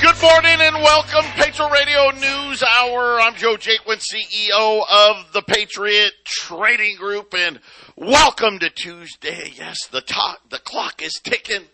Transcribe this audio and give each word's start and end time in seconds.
Good 0.00 0.22
morning 0.22 0.56
and 0.60 0.76
welcome, 0.76 1.26
Patriot 1.34 1.70
Radio 1.70 2.10
News 2.12 2.62
Hour. 2.62 3.20
I'm 3.20 3.34
Joe 3.34 3.56
Jaquin, 3.56 4.00
CEO 4.00 4.82
of 4.90 5.30
the 5.34 5.42
Patriot 5.42 6.12
Trading 6.24 6.96
Group, 6.96 7.34
and 7.34 7.60
welcome 7.96 8.58
to 8.60 8.70
Tuesday. 8.70 9.52
Yes, 9.54 9.88
the, 9.88 10.02
the 10.48 10.58
clock 10.58 11.02
is 11.02 11.20
ticking. 11.22 11.64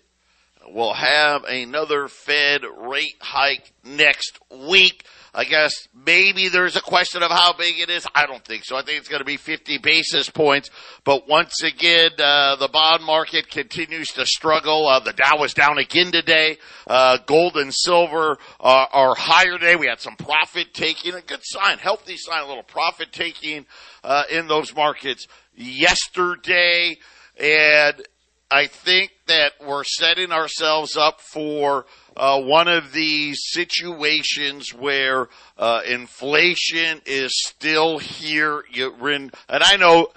We'll 0.67 0.95
have 0.95 1.45
another 1.45 2.09
Fed 2.09 2.63
rate 2.77 3.15
hike 3.21 3.73
next 3.85 4.41
week. 4.51 5.05
I 5.37 5.45
guess 5.45 5.87
maybe 5.95 6.49
there's 6.49 6.77
a 6.77 6.81
question 6.81 7.23
of 7.23 7.31
how 7.31 7.53
big 7.53 7.79
it 7.79 7.91
is. 7.91 8.07
I 8.15 8.25
don't 8.25 8.43
think 8.43 8.65
so. 8.65 8.75
I 8.75 8.81
think 8.81 9.01
it's 9.01 9.09
going 9.09 9.21
to 9.21 9.27
be 9.27 9.37
50 9.37 9.77
basis 9.77 10.31
points. 10.31 10.71
But 11.05 11.29
once 11.29 11.63
again, 11.63 12.13
uh, 12.19 12.57
the 12.57 12.69
bond 12.69 13.05
market 13.05 13.51
continues 13.51 14.09
to 14.13 14.25
struggle. 14.25 14.89
Uh, 14.89 15.01
the 15.01 15.13
Dow 15.13 15.45
is 15.45 15.53
down 15.53 15.77
again 15.77 16.11
today. 16.11 16.57
Uh, 16.87 17.19
gold 17.27 17.59
and 17.59 17.73
silver 17.75 18.39
are, 18.61 18.89
are 18.91 19.15
higher 19.15 19.59
today. 19.59 19.77
We 19.77 19.89
had 19.89 20.01
some 20.01 20.17
profit 20.17 20.73
taking, 20.73 21.13
a 21.13 21.21
good 21.21 21.41
sign, 21.43 21.77
healthy 21.77 22.17
sign, 22.17 22.43
a 22.43 22.49
little 22.49 22.63
profit 22.63 23.13
taking 23.13 23.67
uh, 24.03 24.23
in 24.31 24.49
those 24.49 24.75
markets 24.75 25.27
yesterday. 25.55 26.97
And 27.39 28.03
I 28.51 28.69
think 28.69 29.13
that 29.27 29.53
we're 29.63 29.85
setting 29.85 30.33
ourselves 30.33 30.97
up 30.97 31.21
for 31.21 31.85
uh, 32.17 32.41
one 32.41 32.69
of 32.69 32.93
these 32.93 33.39
situations 33.45 34.73
where 34.73 35.29
uh, 35.59 35.83
inflation 35.87 37.01
is 37.07 37.33
still 37.45 37.99
here. 37.99 38.65
You're 38.71 39.11
in, 39.11 39.31
and 39.49 39.63
I 39.63 39.77
know 39.77 40.09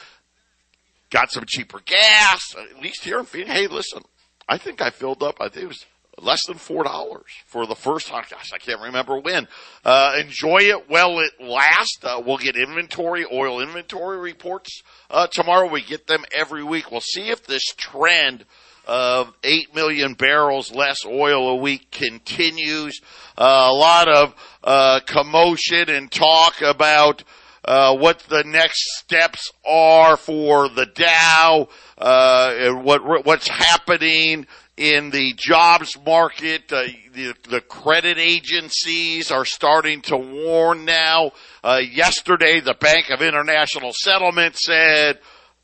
got 1.09 1.31
some 1.31 1.45
cheaper 1.47 1.79
gas, 1.85 2.55
at 2.55 2.81
least 2.81 3.03
here 3.03 3.19
in 3.19 3.25
Phoenix. 3.25 3.51
Hey, 3.51 3.67
listen, 3.67 4.03
I 4.47 4.57
think 4.57 4.81
I 4.81 4.89
filled 4.89 5.23
up. 5.23 5.41
I 5.41 5.49
think 5.49 5.65
it 5.65 5.67
was 5.67 5.85
less 6.21 6.45
than 6.47 6.57
four 6.57 6.83
dollars 6.83 7.31
for 7.45 7.65
the 7.65 7.75
first 7.75 8.07
time. 8.07 8.23
Gosh, 8.29 8.51
I 8.53 8.57
can't 8.57 8.81
remember 8.81 9.19
when. 9.19 9.47
Uh, 9.83 10.17
enjoy 10.19 10.59
it 10.59 10.89
while 10.89 11.19
it 11.19 11.31
lasts. 11.39 11.99
Uh, 12.03 12.21
we'll 12.25 12.37
get 12.37 12.55
inventory, 12.55 13.25
oil 13.31 13.61
inventory 13.61 14.17
reports 14.17 14.83
uh, 15.09 15.27
tomorrow. 15.27 15.69
We 15.69 15.81
get 15.81 16.07
them 16.07 16.25
every 16.33 16.63
week. 16.63 16.91
We'll 16.91 17.01
see 17.01 17.29
if 17.29 17.45
this 17.45 17.63
trend 17.77 18.45
of 18.89 19.31
8 19.43 19.75
million 19.75 20.15
barrels 20.15 20.73
less 20.73 21.05
oil 21.05 21.49
a 21.49 21.55
week 21.57 21.91
continues. 21.91 22.99
Uh, 23.37 23.67
a 23.69 23.73
lot 23.73 24.07
of 24.07 24.35
uh, 24.63 24.99
commotion 25.05 25.89
and 25.89 26.11
talk 26.11 26.61
about 26.63 27.23
uh, 27.63 27.95
what 27.95 28.19
the 28.29 28.43
next 28.45 28.97
steps 28.97 29.51
are 29.63 30.17
for 30.17 30.69
the 30.69 30.87
Dow, 30.87 31.67
uh, 31.99 32.55
and 32.57 32.83
what 32.83 33.25
what's 33.25 33.47
happening 33.47 34.47
in 34.75 35.11
the 35.11 35.33
jobs 35.37 35.95
market. 36.03 36.71
Uh, 36.71 36.87
the, 37.13 37.35
the, 37.47 37.61
credit 37.61 38.17
agencies 38.17 39.29
are 39.29 39.45
starting 39.45 40.01
to 40.01 40.17
warn 40.17 40.85
now. 40.85 41.31
Uh, 41.63 41.79
yesterday, 41.91 42.59
the 42.59 42.73
Bank 42.73 43.11
of 43.11 43.21
International 43.21 43.91
Settlement 43.93 44.55
said, 44.55 45.19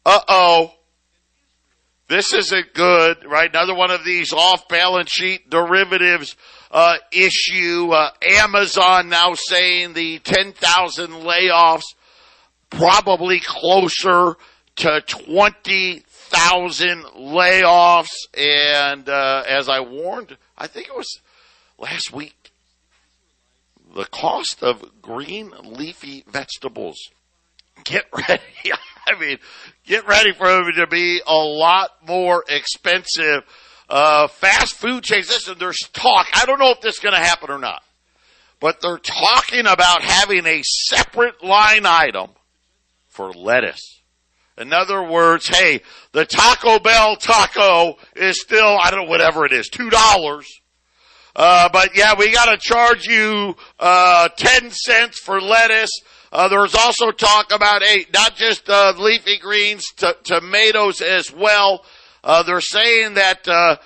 "Uh 0.06 0.20
oh." 0.28 0.75
This 2.08 2.34
isn't 2.34 2.74
good, 2.76 3.26
right? 3.26 3.50
Another 3.50 3.74
one 3.74 3.90
of 3.90 4.06
these 4.06 4.32
off 4.32 4.68
balance 4.68 5.10
sheet 5.10 5.50
derivatives 5.50 6.36
uh, 6.70 6.98
issue. 7.12 7.90
Uh, 7.92 8.12
Amazon 8.22 9.10
now 9.10 9.34
saying 9.34 9.94
the 9.94 10.20
10,000 10.20 11.12
layoffs 11.12 11.96
probably 12.70 13.40
closer 13.40 14.36
to 14.76 15.02
20,000 15.08 17.04
layoffs. 17.18 18.16
And 18.38 19.10
uh, 19.10 19.44
as 19.48 19.68
I 19.68 19.80
warned, 19.80 20.38
I 20.56 20.68
think 20.68 20.88
it 20.88 20.96
was 20.96 21.22
last 21.80 22.14
week, 22.14 22.52
the 23.96 24.06
cost 24.06 24.62
of 24.62 25.02
green 25.02 25.54
leafy 25.64 26.24
vegetables. 26.28 26.98
Get 27.84 28.06
ready. 28.30 28.72
I 29.08 29.20
mean, 29.20 29.38
get 29.86 30.08
ready 30.08 30.32
for 30.34 30.48
them 30.48 30.72
to 30.76 30.88
be 30.88 31.22
a 31.26 31.36
lot 31.36 31.90
more 32.08 32.44
expensive. 32.48 33.44
Uh, 33.88 34.28
fast 34.28 34.76
food 34.76 35.04
chains, 35.04 35.30
listen, 35.30 35.56
there's 35.60 35.78
talk. 35.94 36.28
I 36.34 36.46
don't 36.46 36.60
know 36.60 36.72
if 36.72 36.82
this 36.82 36.96
is 36.96 37.00
going 37.00 37.14
to 37.14 37.20
happen 37.20 37.52
or 37.52 37.60
not, 37.60 37.84
but 38.60 38.82
they're 38.82 38.98
talking 38.98 39.68
about 39.68 40.02
having 40.02 40.46
a 40.46 40.62
separate 40.64 41.44
line 41.44 41.86
item 41.86 42.30
for 43.08 43.32
lettuce. 43.32 44.02
In 44.58 44.72
other 44.72 45.04
words, 45.04 45.48
hey, 45.48 45.82
the 46.14 46.26
Taco 46.26 46.80
Bell 46.80 47.18
taco 47.18 47.98
is 48.16 48.42
still, 48.42 48.78
I 48.82 48.90
don't 48.90 49.04
know, 49.06 49.10
whatever 49.10 49.46
it 49.46 49.52
is, 49.52 49.68
two 49.68 49.90
dollars. 49.90 50.62
Uh, 51.36 51.68
but 51.70 51.96
yeah, 51.96 52.14
we 52.18 52.32
gotta 52.32 52.58
charge 52.58 53.06
you, 53.06 53.56
uh, 53.78 54.30
10 54.30 54.72
cents 54.72 55.20
for 55.20 55.42
lettuce 55.42 55.92
uh, 56.36 56.50
there's 56.50 56.76
also 56.76 57.12
talk 57.12 57.54
about 57.54 57.82
hey, 57.82 58.06
not 58.14 58.36
just 58.36 58.70
uh, 58.70 58.94
leafy 58.98 59.38
greens, 59.38 59.86
t- 59.96 60.12
tomatoes 60.26 61.02
as 61.02 61.32
well. 61.32 61.86
Uh, 62.26 62.44
they're 62.44 62.60
saying 62.60 63.14
that 63.14 63.48
uh, 63.48 63.78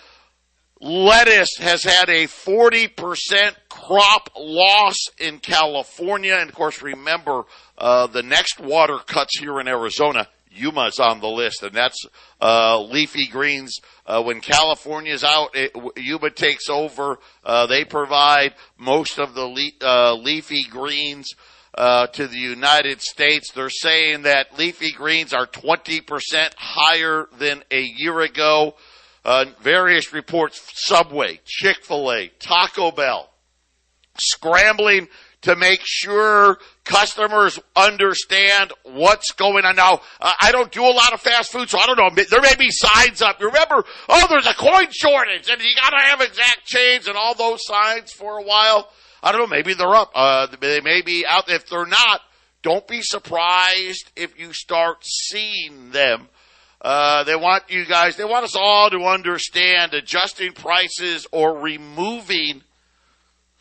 lettuce 0.81 1.57
has 1.59 1.83
had 1.83 2.09
a 2.09 2.25
40% 2.25 3.55
crop 3.69 4.31
loss 4.35 4.97
in 5.19 5.37
California, 5.37 6.37
and 6.39 6.49
of 6.49 6.55
course, 6.55 6.81
remember 6.81 7.43
uh, 7.77 8.07
the 8.07 8.23
next 8.23 8.59
water 8.59 8.97
cuts 8.97 9.37
here 9.37 9.59
in 9.59 9.67
Arizona. 9.67 10.27
Yuma's 10.49 10.99
on 10.99 11.19
the 11.19 11.27
list, 11.27 11.61
and 11.61 11.75
that's 11.75 12.03
uh, 12.41 12.81
leafy 12.81 13.27
greens. 13.27 13.77
Uh, 14.07 14.23
when 14.23 14.41
California's 14.41 15.23
out, 15.23 15.51
it, 15.53 15.71
Yuma 15.95 16.31
takes 16.31 16.67
over. 16.67 17.19
Uh, 17.43 17.67
they 17.67 17.85
provide 17.85 18.55
most 18.75 19.19
of 19.19 19.35
the 19.35 19.45
le- 19.45 19.87
uh, 19.87 20.15
leafy 20.15 20.63
greens 20.63 21.35
uh, 21.79 22.07
to 22.07 22.27
the 22.27 22.37
United 22.37 23.01
States. 23.01 23.51
They're 23.53 23.69
saying 23.69 24.23
that 24.23 24.59
leafy 24.59 24.91
greens 24.91 25.33
are 25.33 25.47
20% 25.47 26.53
higher 26.57 27.29
than 27.39 27.63
a 27.71 27.81
year 27.81 28.19
ago. 28.19 28.75
Uh, 29.23 29.45
various 29.61 30.11
reports, 30.11 30.61
Subway, 30.75 31.39
Chick-fil-A, 31.45 32.31
Taco 32.39 32.91
Bell, 32.91 33.29
scrambling 34.17 35.07
to 35.41 35.55
make 35.55 35.79
sure 35.83 36.57
customers 36.83 37.59
understand 37.77 38.73
what's 38.83 39.31
going 39.31 39.63
on. 39.63 39.77
Now, 39.77 40.01
uh, 40.19 40.33
I 40.41 40.51
don't 40.51 40.71
do 40.71 40.83
a 40.83 40.91
lot 40.91 41.13
of 41.13 41.21
fast 41.21 41.51
food, 41.51 41.69
so 41.69 41.79
I 41.79 41.85
don't 41.85 41.97
know. 41.97 42.23
There 42.29 42.41
may 42.41 42.55
be 42.57 42.71
signs 42.71 43.21
up. 43.21 43.39
Remember, 43.39 43.85
oh, 44.09 44.27
there's 44.29 44.47
a 44.47 44.53
coin 44.53 44.87
shortage, 44.91 45.49
and 45.49 45.61
you 45.61 45.73
gotta 45.81 46.01
have 46.03 46.19
exact 46.19 46.65
change 46.65 47.07
and 47.07 47.15
all 47.15 47.35
those 47.35 47.65
signs 47.65 48.11
for 48.11 48.37
a 48.39 48.43
while. 48.43 48.89
I 49.21 49.31
don't 49.31 49.41
know. 49.41 49.47
Maybe 49.47 49.73
they're 49.73 49.95
up. 49.95 50.11
Uh, 50.15 50.47
they 50.59 50.81
may 50.81 51.01
be 51.01 51.25
out. 51.27 51.49
If 51.49 51.67
they're 51.67 51.85
not, 51.85 52.21
don't 52.61 52.87
be 52.87 53.01
surprised 53.01 54.11
if 54.15 54.39
you 54.39 54.53
start 54.53 54.97
seeing 55.03 55.91
them. 55.91 56.29
Uh, 56.81 57.23
they 57.25 57.35
want 57.35 57.63
you 57.69 57.85
guys, 57.85 58.15
they 58.15 58.23
want 58.23 58.45
us 58.45 58.55
all 58.55 58.89
to 58.89 59.03
understand 59.03 59.93
adjusting 59.93 60.53
prices 60.53 61.27
or 61.31 61.59
removing 61.59 62.61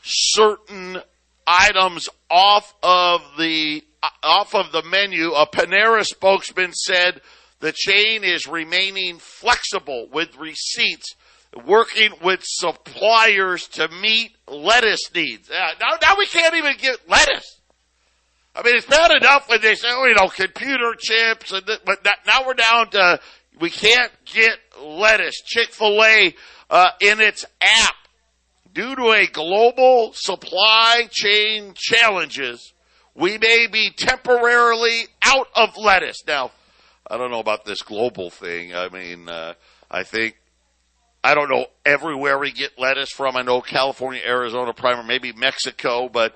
certain 0.02 0.99
items 1.44 2.08
off 2.31 2.75
of 2.82 3.22
the, 3.37 3.82
off 4.22 4.55
of 4.55 4.70
the 4.70 4.84
menu. 4.84 5.32
A 5.32 5.46
Panera 5.46 6.05
spokesman 6.05 6.72
said 6.72 7.20
the 7.58 7.72
chain 7.72 8.22
is 8.22 8.46
remaining 8.46 9.19
flexible 9.19 10.08
with 10.12 10.37
receipts 10.37 11.16
working 11.66 12.12
with 12.22 12.40
suppliers 12.42 13.68
to 13.68 13.88
meet 13.88 14.36
lettuce 14.46 15.12
needs. 15.14 15.50
Now, 15.50 15.96
now 16.00 16.14
we 16.16 16.26
can't 16.26 16.54
even 16.54 16.76
get 16.76 17.08
lettuce. 17.08 17.60
I 18.54 18.62
mean, 18.62 18.76
it's 18.76 18.86
bad 18.86 19.12
enough 19.12 19.48
when 19.48 19.60
they 19.60 19.74
say, 19.74 19.88
oh, 19.90 20.06
you 20.06 20.14
know, 20.14 20.28
computer 20.28 20.94
chips, 20.98 21.52
and 21.52 21.64
th- 21.64 21.80
but 21.84 22.02
that, 22.04 22.18
now 22.26 22.44
we're 22.46 22.54
down 22.54 22.90
to 22.90 23.20
we 23.60 23.70
can't 23.70 24.12
get 24.24 24.58
lettuce. 24.80 25.40
Chick 25.44 25.70
Fil 25.70 26.02
A 26.02 26.34
uh, 26.70 26.90
in 27.00 27.20
its 27.20 27.44
app 27.60 27.94
due 28.72 28.94
to 28.96 29.12
a 29.12 29.26
global 29.26 30.12
supply 30.14 31.08
chain 31.10 31.72
challenges. 31.74 32.72
We 33.14 33.38
may 33.38 33.66
be 33.66 33.90
temporarily 33.90 35.08
out 35.22 35.48
of 35.54 35.76
lettuce. 35.76 36.22
Now, 36.26 36.52
I 37.10 37.16
don't 37.16 37.30
know 37.30 37.40
about 37.40 37.64
this 37.64 37.82
global 37.82 38.30
thing. 38.30 38.74
I 38.74 38.88
mean, 38.88 39.28
uh, 39.28 39.54
I 39.90 40.04
think 40.04 40.36
I 41.28 41.34
don't 41.34 41.50
know 41.50 41.66
everywhere 41.84 42.38
we 42.38 42.52
get 42.52 42.78
lettuce 42.78 43.10
from. 43.10 43.36
I 43.36 43.42
know 43.42 43.60
California, 43.60 44.22
Arizona, 44.26 44.72
primer, 44.72 45.02
maybe 45.02 45.34
Mexico, 45.34 46.08
but 46.08 46.34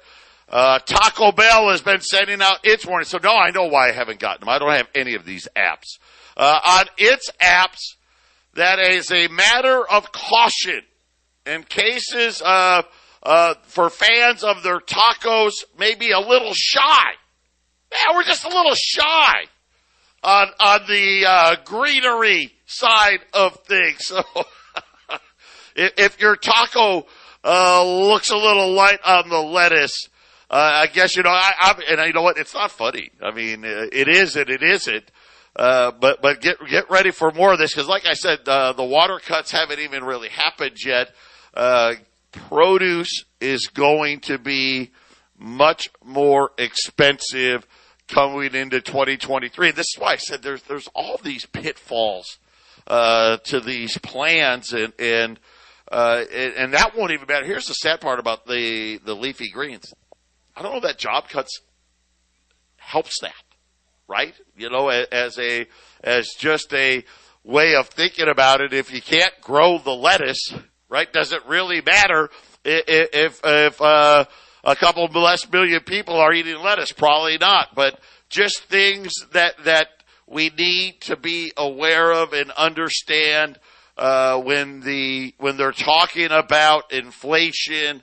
uh, 0.50 0.80
Taco 0.80 1.32
Bell 1.32 1.70
has 1.70 1.80
been 1.80 2.02
sending 2.02 2.42
out 2.42 2.58
its 2.62 2.84
warning. 2.84 3.06
So 3.06 3.16
no, 3.16 3.34
I 3.34 3.52
know 3.52 3.68
why 3.68 3.88
I 3.88 3.92
haven't 3.92 4.18
gotten 4.18 4.40
them. 4.40 4.50
I 4.50 4.58
don't 4.58 4.70
have 4.70 4.90
any 4.94 5.14
of 5.14 5.24
these 5.24 5.48
apps. 5.56 5.98
Uh, 6.36 6.60
on 6.62 6.84
its 6.98 7.30
apps, 7.40 7.78
that 8.52 8.80
is 8.80 9.10
a 9.10 9.28
matter 9.28 9.82
of 9.82 10.12
caution 10.12 10.82
in 11.46 11.62
cases 11.62 12.42
uh, 12.42 12.82
for 13.62 13.88
fans 13.88 14.44
of 14.44 14.62
their 14.62 14.78
tacos, 14.78 15.52
maybe 15.78 16.10
a 16.10 16.20
little 16.20 16.52
shy. 16.52 17.12
Yeah, 17.92 18.14
we're 18.14 18.24
just 18.24 18.44
a 18.44 18.48
little 18.48 18.74
shy 18.74 19.46
on 20.22 20.48
on 20.60 20.80
the 20.86 21.24
uh, 21.26 21.56
greenery 21.64 22.52
side 22.72 23.20
of 23.32 23.56
things. 23.64 24.12
So 25.74 25.90
if, 25.96 26.20
your 26.20 26.36
taco 26.36 27.06
uh, 27.44 27.84
looks 27.84 28.30
a 28.30 28.36
little 28.36 28.72
light 28.72 28.98
on 29.04 29.28
the 29.28 29.40
lettuce, 29.40 30.08
uh, 30.50 30.84
I 30.84 30.86
guess 30.86 31.16
you 31.16 31.22
know. 31.22 31.30
I, 31.30 31.52
I 31.58 31.82
and 31.88 32.06
you 32.06 32.12
know 32.12 32.22
what? 32.22 32.36
It's 32.36 32.52
not 32.52 32.70
funny. 32.70 33.10
I 33.22 33.30
mean, 33.30 33.64
uh, 33.64 33.86
it 33.90 34.06
is 34.08 34.36
and 34.36 34.50
it 34.50 34.62
isn't. 34.62 35.10
Uh, 35.56 35.92
but 35.92 36.20
but 36.20 36.40
get 36.40 36.56
get 36.68 36.90
ready 36.90 37.10
for 37.10 37.30
more 37.32 37.52
of 37.52 37.58
this 37.58 37.72
because, 37.72 37.88
like 37.88 38.06
I 38.06 38.12
said, 38.12 38.40
uh, 38.46 38.72
the 38.74 38.84
water 38.84 39.18
cuts 39.18 39.50
haven't 39.50 39.80
even 39.80 40.04
really 40.04 40.28
happened 40.28 40.76
yet. 40.84 41.14
Uh, 41.54 41.94
produce 42.32 43.24
is 43.40 43.68
going 43.68 44.20
to 44.20 44.38
be 44.38 44.90
much 45.38 45.90
more 46.04 46.50
expensive 46.58 47.66
coming 48.08 48.54
into 48.54 48.80
2023. 48.80 49.70
This 49.72 49.86
is 49.94 49.96
why 49.98 50.12
I 50.12 50.16
said 50.16 50.42
there's 50.42 50.62
there's 50.64 50.88
all 50.94 51.18
these 51.22 51.46
pitfalls 51.46 52.38
uh, 52.86 53.38
to 53.44 53.60
these 53.60 53.98
plans, 53.98 54.72
and 54.72 54.92
and 54.98 55.40
uh, 55.90 56.24
and 56.32 56.74
that 56.74 56.96
won't 56.96 57.12
even 57.12 57.26
matter. 57.28 57.46
Here's 57.46 57.66
the 57.66 57.74
sad 57.74 58.00
part 58.00 58.18
about 58.18 58.46
the 58.46 58.98
the 59.04 59.14
leafy 59.14 59.50
greens. 59.50 59.92
I 60.56 60.62
don't 60.62 60.74
know 60.74 60.80
that 60.80 60.98
job 60.98 61.28
cuts 61.28 61.60
helps 62.76 63.20
that, 63.20 63.32
right? 64.08 64.34
You 64.56 64.70
know, 64.70 64.88
as 64.88 65.38
a 65.38 65.66
as 66.02 66.28
just 66.38 66.72
a 66.74 67.04
way 67.44 67.74
of 67.74 67.88
thinking 67.88 68.28
about 68.28 68.60
it. 68.60 68.72
If 68.72 68.92
you 68.92 69.00
can't 69.02 69.34
grow 69.40 69.78
the 69.78 69.92
lettuce, 69.92 70.52
right? 70.88 71.12
Does 71.12 71.32
it 71.32 71.46
really 71.46 71.80
matter 71.80 72.30
if 72.64 73.40
if 73.44 73.82
uh, 73.82 74.24
a 74.64 74.76
couple 74.76 75.06
less 75.06 75.50
million 75.50 75.80
people 75.80 76.16
are 76.16 76.32
eating 76.32 76.58
lettuce? 76.58 76.92
Probably 76.92 77.38
not. 77.38 77.74
But 77.74 77.98
just 78.28 78.62
things 78.64 79.12
that 79.32 79.54
that 79.64 79.88
we 80.32 80.50
need 80.56 81.00
to 81.02 81.16
be 81.16 81.52
aware 81.56 82.12
of 82.12 82.32
and 82.32 82.50
understand 82.52 83.58
uh, 83.96 84.40
when 84.40 84.80
the 84.80 85.34
when 85.38 85.56
they're 85.56 85.72
talking 85.72 86.30
about 86.30 86.92
inflation. 86.92 88.02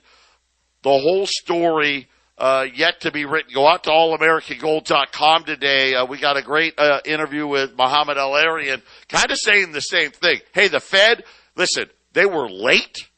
The 0.82 0.98
whole 0.98 1.26
story 1.26 2.08
uh, 2.38 2.66
yet 2.72 3.02
to 3.02 3.12
be 3.12 3.26
written. 3.26 3.52
Go 3.52 3.66
out 3.66 3.84
to 3.84 3.90
allamericangold.com 3.90 5.44
today. 5.44 5.94
Uh, 5.94 6.06
we 6.06 6.18
got 6.18 6.38
a 6.38 6.42
great 6.42 6.78
uh, 6.78 7.00
interview 7.04 7.46
with 7.46 7.76
Mohamed 7.76 8.16
El-Erian, 8.16 8.80
kind 9.08 9.30
of 9.30 9.36
saying 9.36 9.72
the 9.72 9.80
same 9.80 10.10
thing. 10.10 10.40
Hey, 10.54 10.68
the 10.68 10.80
Fed, 10.80 11.24
listen, 11.54 11.90
they 12.14 12.24
were 12.24 12.48
late. 12.48 13.08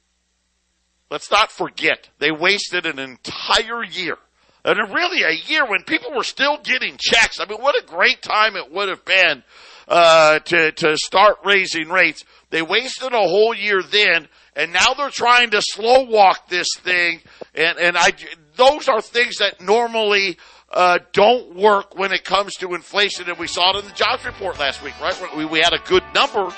Let's 1.08 1.30
not 1.30 1.52
forget, 1.52 2.08
they 2.18 2.32
wasted 2.32 2.86
an 2.86 2.98
entire 2.98 3.84
year. 3.84 4.16
And 4.64 4.78
really 4.94 5.22
a 5.22 5.32
year 5.48 5.66
when 5.66 5.82
people 5.82 6.12
were 6.14 6.22
still 6.22 6.58
getting 6.62 6.96
checks. 6.98 7.40
I 7.40 7.46
mean, 7.46 7.60
what 7.60 7.74
a 7.82 7.84
great 7.84 8.22
time 8.22 8.56
it 8.56 8.70
would 8.70 8.88
have 8.88 9.04
been 9.04 9.42
uh, 9.88 10.38
to, 10.38 10.72
to 10.72 10.96
start 10.96 11.38
raising 11.44 11.88
rates. 11.88 12.24
They 12.50 12.62
wasted 12.62 13.12
a 13.12 13.18
whole 13.18 13.54
year 13.54 13.82
then, 13.82 14.28
and 14.54 14.72
now 14.72 14.94
they're 14.94 15.10
trying 15.10 15.50
to 15.50 15.62
slow 15.62 16.04
walk 16.04 16.48
this 16.48 16.68
thing. 16.76 17.20
And, 17.54 17.78
and 17.78 17.96
I, 17.96 18.12
those 18.56 18.88
are 18.88 19.00
things 19.00 19.38
that 19.38 19.60
normally 19.60 20.38
uh, 20.72 20.98
don't 21.12 21.56
work 21.56 21.98
when 21.98 22.12
it 22.12 22.24
comes 22.24 22.54
to 22.56 22.74
inflation, 22.74 23.28
and 23.28 23.38
we 23.38 23.46
saw 23.46 23.76
it 23.76 23.82
in 23.82 23.88
the 23.88 23.94
jobs 23.94 24.24
report 24.24 24.58
last 24.58 24.82
week, 24.82 24.98
right? 25.00 25.14
We, 25.36 25.44
we 25.44 25.60
had 25.60 25.72
a 25.72 25.80
good 25.86 26.04
number, 26.14 26.54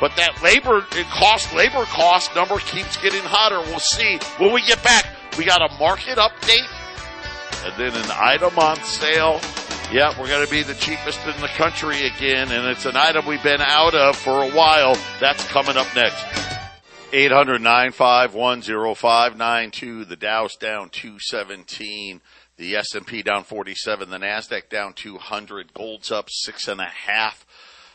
but 0.00 0.16
that 0.16 0.42
labor 0.42 0.80
cost, 1.10 1.54
labor 1.54 1.84
cost 1.84 2.34
number 2.34 2.58
keeps 2.58 2.96
getting 2.96 3.22
hotter. 3.22 3.60
We'll 3.70 3.78
see 3.78 4.18
when 4.38 4.52
we 4.52 4.62
get 4.62 4.82
back. 4.82 5.06
We 5.38 5.44
got 5.44 5.62
a 5.62 5.72
market 5.78 6.18
update, 6.18 6.66
and 7.64 7.74
then 7.76 7.94
an 7.94 8.10
item 8.12 8.58
on 8.58 8.76
sale. 8.82 9.40
Yeah, 9.92 10.18
we're 10.18 10.28
going 10.28 10.44
to 10.44 10.50
be 10.50 10.62
the 10.62 10.74
cheapest 10.74 11.20
in 11.26 11.40
the 11.40 11.48
country 11.48 12.06
again, 12.06 12.50
and 12.50 12.66
it's 12.66 12.86
an 12.86 12.96
item 12.96 13.26
we've 13.26 13.42
been 13.42 13.60
out 13.60 13.94
of 13.94 14.16
for 14.16 14.42
a 14.42 14.50
while. 14.50 14.96
That's 15.20 15.46
coming 15.48 15.76
up 15.76 15.86
next. 15.94 16.24
800 17.12 17.60
951 17.60 18.60
The 20.08 20.16
Dow's 20.18 20.56
down 20.56 20.88
217. 20.88 22.22
The 22.56 22.76
S&P 22.76 23.22
down 23.22 23.44
47. 23.44 24.08
The 24.08 24.18
NASDAQ 24.18 24.70
down 24.70 24.94
200. 24.94 25.74
Gold's 25.74 26.10
up 26.10 26.28
six 26.30 26.68
and 26.68 26.80
a 26.80 26.86
half. 26.86 27.44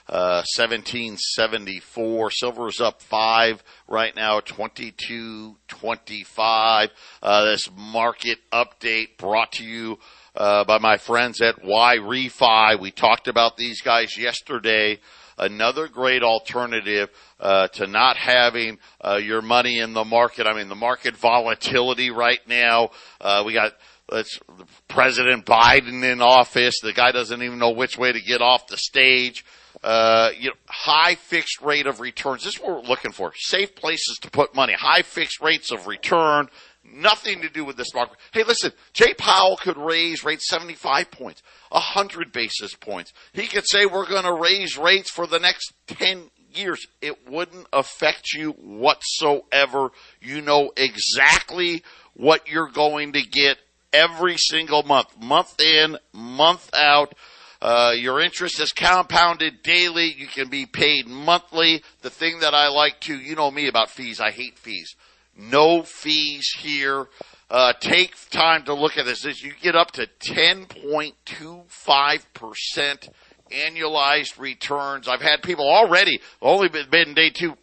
Uh, 0.09 0.42
1774. 0.56 2.30
is 2.69 2.80
up 2.80 3.01
five 3.01 3.62
right 3.89 4.15
now, 4.15 4.39
2225. 4.39 6.89
Uh, 7.21 7.44
this 7.44 7.69
market 7.75 8.38
update 8.54 9.18
brought 9.18 9.51
to 9.51 9.65
you 9.65 10.00
uh, 10.36 10.63
by 10.63 10.77
my 10.77 10.95
friends 10.98 11.42
at 11.42 11.62
YRefy. 11.62 12.80
We 12.80 12.92
talked 12.92 13.27
about 13.27 13.57
these 13.57 13.81
guys 13.81 14.18
yesterday. 14.18 15.01
Another 15.38 15.89
great 15.89 16.24
alternative 16.24 17.09
uh, 17.39 17.68
to 17.69 17.86
not 17.86 18.15
having 18.15 18.80
uh, 19.01 19.19
your 19.21 19.42
money 19.42 19.80
in 19.80 19.92
the 19.94 20.06
market. 20.06 20.48
I 20.48 20.54
mean, 20.54 20.69
the 20.69 20.75
market 20.75 21.18
volatility 21.18 22.12
right 22.12 22.39
now. 22.48 22.92
Uh, 23.19 23.44
we 23.45 23.51
got 23.54 23.74
let's 24.09 24.39
President 24.88 25.45
Biden 25.45 26.09
in 26.09 26.21
office. 26.21 26.80
The 26.81 26.94
guy 26.94 27.12
doesn't 27.12 27.44
even 27.44 27.59
know 27.59 27.71
which 27.71 27.98
way 27.98 28.13
to 28.13 28.21
get 28.21 28.42
off 28.42 28.68
the 28.68 28.77
stage. 28.77 29.44
Uh, 29.83 30.31
you 30.38 30.50
know, 30.50 30.56
high 30.68 31.15
fixed 31.15 31.62
rate 31.62 31.88
of 31.88 32.00
returns. 32.00 32.44
This 32.44 32.56
is 32.56 32.62
what 32.62 32.83
we're 32.83 32.89
looking 32.89 33.12
for. 33.12 33.31
Safe 33.35 33.75
places 33.75 34.18
to 34.21 34.31
put 34.31 34.56
money. 34.56 34.74
High 34.74 35.03
fixed 35.03 35.41
rates 35.41 35.71
of 35.71 35.88
return. 35.88 36.50
Nothing 36.83 37.41
to 37.41 37.50
do 37.50 37.65
with 37.65 37.75
this 37.75 37.94
market. 37.94 38.18
Hey, 38.31 38.44
listen, 38.44 38.71
Jay 38.94 39.13
Powell 39.13 39.57
could 39.57 39.77
raise 39.77 40.24
rates 40.24 40.47
75 40.47 41.12
points, 41.12 41.44
100 41.69 42.31
basis 42.31 42.75
points. 42.75 43.13
He 43.33 43.45
could 43.45 43.68
say 43.68 43.85
we're 43.85 44.07
going 44.07 44.24
to 44.24 44.33
raise 44.33 44.77
rates 44.77 45.12
for 45.12 45.27
the 45.27 45.39
next 45.39 45.74
10 45.88 46.30
years, 46.57 46.88
it 47.01 47.27
wouldn't 47.30 47.68
affect 47.71 48.33
you 48.33 48.51
whatsoever. 48.51 49.91
You 50.21 50.41
know 50.41 50.71
exactly 50.75 51.83
what 52.13 52.47
you're 52.47 52.69
going 52.69 53.13
to 53.13 53.21
get 53.21 53.57
every 53.94 54.37
single 54.37 54.83
month, 54.83 55.18
month 55.19 55.59
in, 55.61 55.97
month 56.13 56.69
out. 56.73 57.13
Uh, 57.61 57.94
your 57.97 58.21
interest 58.21 58.59
is 58.59 58.71
compounded 58.71 59.64
daily. 59.64 60.14
You 60.16 60.28
can 60.28 60.49
be 60.49 60.66
paid 60.66 61.07
monthly. 61.07 61.81
The 62.02 62.09
thing 62.09 62.40
that 62.40 62.54
I 62.54 62.68
like 62.68 62.99
to, 63.02 63.18
you 63.18 63.35
know 63.35 63.49
me 63.49 63.68
about 63.68 63.90
fees. 63.90 64.19
I 64.19 64.31
hate 64.31 64.57
fees. 64.57 64.95
No 65.35 65.83
fees 65.83 66.49
here. 66.59 67.07
Uh, 67.49 67.73
take 67.80 68.14
time 68.30 68.64
to 68.66 68.73
look 68.73 68.97
at 68.97 69.06
this. 69.06 69.23
You 69.42 69.54
get 69.61 69.76
up 69.76 69.92
to 69.92 70.07
10.25% 70.21 73.09
annualized 73.52 74.40
returns. 74.40 75.07
I've 75.07 75.21
had 75.21 75.42
people 75.42 75.68
already 75.68 76.19
only 76.42 76.69
been, 76.69 76.90
been 76.90 77.14
day 77.14 77.30
two. 77.30 77.57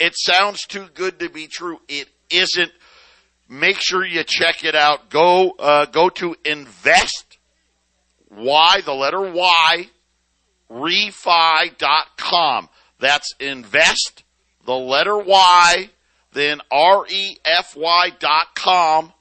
It 0.00 0.14
sounds 0.16 0.66
too 0.66 0.86
good 0.94 1.20
to 1.20 1.30
be 1.30 1.46
true. 1.46 1.80
It 1.88 2.08
isn't. 2.30 2.72
Make 3.48 3.78
sure 3.80 4.04
you 4.04 4.24
check 4.24 4.64
it 4.64 4.74
out. 4.74 5.08
Go 5.08 5.52
uh, 5.52 5.86
go 5.86 6.08
to 6.10 6.36
invest 6.44 7.27
y 8.30 8.80
the 8.84 8.94
letter 8.94 9.20
y 9.20 9.88
refi.com. 10.70 12.68
That's 12.98 13.34
invest 13.40 14.24
the 14.64 14.76
letter 14.76 15.18
y 15.18 15.90
then 16.32 16.60
r 16.70 17.06
e 17.08 17.38
f 17.44 17.76
y 17.76 18.10
dot 18.18 18.54
com 18.54 19.12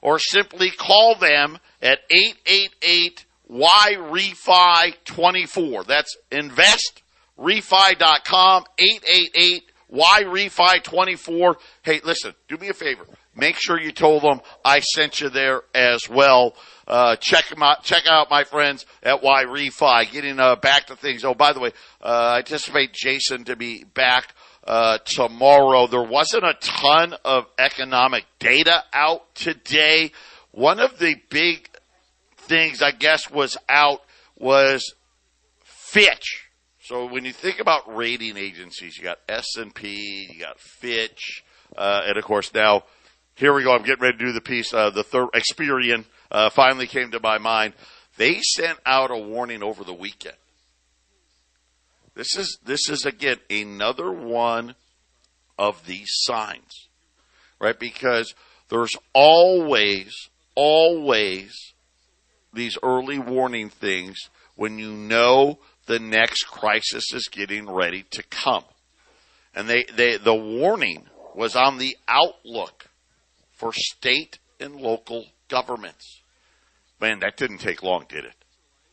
or 0.00 0.18
simply 0.18 0.70
call 0.70 1.16
them 1.16 1.58
at 1.82 2.00
888 2.10 3.24
YRefy 3.50 4.94
24. 5.04 5.84
That's 5.84 6.16
invest, 6.30 7.02
investrefi.com 7.38 8.64
888 8.78 9.72
YRefy 9.92 10.82
24. 10.82 11.56
Hey, 11.82 12.00
listen, 12.04 12.34
do 12.48 12.56
me 12.56 12.68
a 12.68 12.74
favor. 12.74 13.04
Make 13.34 13.56
sure 13.58 13.80
you 13.80 13.92
told 13.92 14.22
them 14.22 14.40
I 14.64 14.80
sent 14.80 15.20
you 15.20 15.28
there 15.28 15.62
as 15.74 16.08
well. 16.08 16.54
Uh, 16.86 17.16
check 17.16 17.52
out, 17.60 17.82
check 17.82 18.06
out 18.06 18.30
my 18.30 18.44
friends 18.44 18.86
at 19.02 19.22
YRefy. 19.22 20.10
Getting 20.10 20.38
uh, 20.38 20.56
back 20.56 20.86
to 20.86 20.96
things. 20.96 21.24
Oh, 21.24 21.34
by 21.34 21.52
the 21.52 21.60
way, 21.60 21.72
uh, 22.00 22.34
I 22.34 22.38
anticipate 22.38 22.92
Jason 22.92 23.44
to 23.44 23.56
be 23.56 23.84
back 23.84 24.34
uh, 24.64 24.98
tomorrow. 25.04 25.86
There 25.86 26.02
wasn't 26.02 26.44
a 26.44 26.54
ton 26.60 27.14
of 27.24 27.46
economic 27.58 28.24
data 28.38 28.84
out 28.92 29.34
today. 29.34 30.12
One 30.52 30.78
of 30.78 30.98
the 30.98 31.16
big 31.28 31.68
things 32.36 32.82
I 32.82 32.92
guess 32.92 33.30
was 33.30 33.56
out 33.68 34.02
was 34.36 34.94
Fitch. 35.64 36.44
So 36.82 37.06
when 37.06 37.24
you 37.24 37.32
think 37.32 37.58
about 37.58 37.96
rating 37.96 38.36
agencies, 38.36 38.96
you 38.96 39.02
got 39.02 39.18
S 39.28 39.56
and 39.56 39.74
P, 39.74 40.28
you 40.32 40.40
got 40.40 40.60
Fitch, 40.60 41.42
uh, 41.76 42.02
and 42.06 42.16
of 42.16 42.22
course 42.22 42.54
now 42.54 42.84
here 43.36 43.52
we 43.52 43.62
go. 43.62 43.74
I'm 43.74 43.82
getting 43.82 44.02
ready 44.02 44.16
to 44.16 44.24
do 44.24 44.32
the 44.32 44.40
piece. 44.40 44.72
Uh, 44.72 44.90
the 44.90 45.02
third 45.02 45.28
Experian 45.34 46.04
uh, 46.30 46.50
finally 46.50 46.86
came 46.86 47.10
to 47.10 47.20
my 47.20 47.38
mind. 47.38 47.74
They 48.16 48.40
sent 48.40 48.78
out 48.86 49.10
a 49.10 49.18
warning 49.18 49.62
over 49.62 49.84
the 49.84 49.94
weekend. 49.94 50.36
This 52.14 52.36
is 52.36 52.58
this 52.64 52.88
is 52.88 53.04
again 53.04 53.36
another 53.50 54.10
one 54.10 54.74
of 55.58 55.84
these 55.86 56.08
signs, 56.10 56.88
right? 57.60 57.78
Because 57.78 58.34
there's 58.70 58.96
always 59.12 60.12
always 60.54 61.74
these 62.52 62.78
early 62.82 63.18
warning 63.18 63.68
things 63.68 64.30
when 64.54 64.78
you 64.78 64.92
know 64.92 65.58
the 65.86 65.98
next 65.98 66.44
crisis 66.44 67.12
is 67.12 67.28
getting 67.30 67.70
ready 67.70 68.02
to 68.10 68.22
come. 68.24 68.64
And 69.54 69.68
they, 69.68 69.84
they, 69.84 70.16
the 70.16 70.34
warning 70.34 71.06
was 71.34 71.54
on 71.54 71.78
the 71.78 71.96
outlook 72.08 72.86
for 73.52 73.72
state 73.72 74.38
and 74.58 74.76
local 74.76 75.26
governments. 75.48 76.20
Man, 77.00 77.20
that 77.20 77.36
didn't 77.36 77.58
take 77.58 77.82
long, 77.82 78.06
did 78.08 78.24
it? 78.24 78.34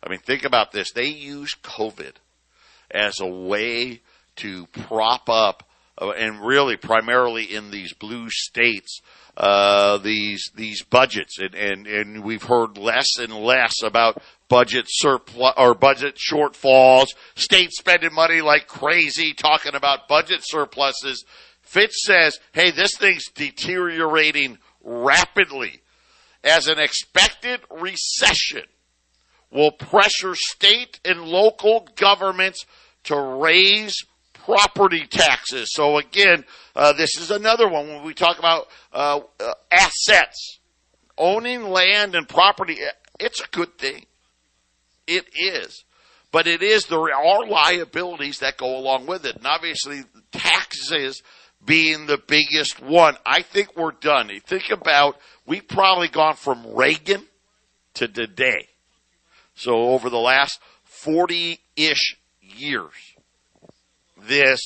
I 0.03 0.09
mean, 0.09 0.19
think 0.19 0.43
about 0.43 0.71
this. 0.71 0.91
They 0.91 1.07
used 1.07 1.63
COVID 1.63 2.13
as 2.91 3.19
a 3.19 3.27
way 3.27 4.01
to 4.37 4.67
prop 4.67 5.29
up, 5.29 5.63
uh, 6.01 6.11
and 6.11 6.41
really 6.41 6.75
primarily 6.75 7.43
in 7.43 7.71
these 7.71 7.93
blue 7.93 8.29
states, 8.29 9.01
uh, 9.37 9.97
these 9.97 10.51
these 10.55 10.83
budgets, 10.83 11.39
and, 11.39 11.55
and 11.55 11.87
and 11.87 12.23
we've 12.23 12.43
heard 12.43 12.77
less 12.77 13.17
and 13.17 13.33
less 13.33 13.81
about 13.81 14.21
budget 14.49 14.85
surplus 14.87 15.53
or 15.57 15.73
budget 15.73 16.17
shortfalls, 16.17 17.07
state 17.35 17.71
spending 17.71 18.13
money 18.13 18.41
like 18.41 18.67
crazy, 18.67 19.33
talking 19.33 19.75
about 19.75 20.07
budget 20.07 20.41
surpluses. 20.43 21.23
Fitch 21.61 21.93
says, 21.93 22.39
"Hey, 22.51 22.71
this 22.71 22.95
thing's 22.97 23.25
deteriorating 23.33 24.59
rapidly, 24.83 25.81
as 26.43 26.67
an 26.67 26.79
expected 26.79 27.61
recession 27.69 28.63
will 29.51 29.71
pressure 29.71 30.35
state 30.35 30.99
and 31.05 31.21
local 31.21 31.87
governments 31.95 32.65
to 33.05 33.15
raise." 33.15 34.03
property 34.45 35.05
taxes. 35.07 35.69
So 35.71 35.97
again, 35.97 36.45
uh, 36.75 36.93
this 36.93 37.17
is 37.17 37.31
another 37.31 37.67
one 37.67 37.87
when 37.87 38.03
we 38.03 38.13
talk 38.13 38.39
about 38.39 38.67
uh, 38.91 39.21
assets, 39.71 40.59
owning 41.17 41.63
land 41.63 42.15
and 42.15 42.27
property. 42.27 42.77
It's 43.19 43.41
a 43.41 43.47
good 43.51 43.77
thing. 43.77 44.05
It 45.07 45.25
is, 45.35 45.83
but 46.31 46.47
it 46.47 46.61
is 46.61 46.85
there 46.85 47.13
are 47.13 47.47
liabilities 47.47 48.39
that 48.39 48.57
go 48.57 48.77
along 48.77 49.05
with 49.05 49.25
it, 49.25 49.35
and 49.35 49.45
obviously 49.45 50.03
taxes 50.31 51.21
being 51.65 52.05
the 52.05 52.17
biggest 52.17 52.81
one. 52.81 53.17
I 53.25 53.41
think 53.41 53.75
we're 53.75 53.91
done. 53.91 54.29
Think 54.45 54.69
about 54.69 55.17
we've 55.45 55.67
probably 55.67 56.07
gone 56.07 56.35
from 56.35 56.75
Reagan 56.75 57.23
to 57.95 58.07
today. 58.07 58.67
So 59.55 59.89
over 59.89 60.09
the 60.09 60.19
last 60.19 60.59
40 60.83 61.59
ish 61.75 62.17
years, 62.41 62.93
this 64.27 64.59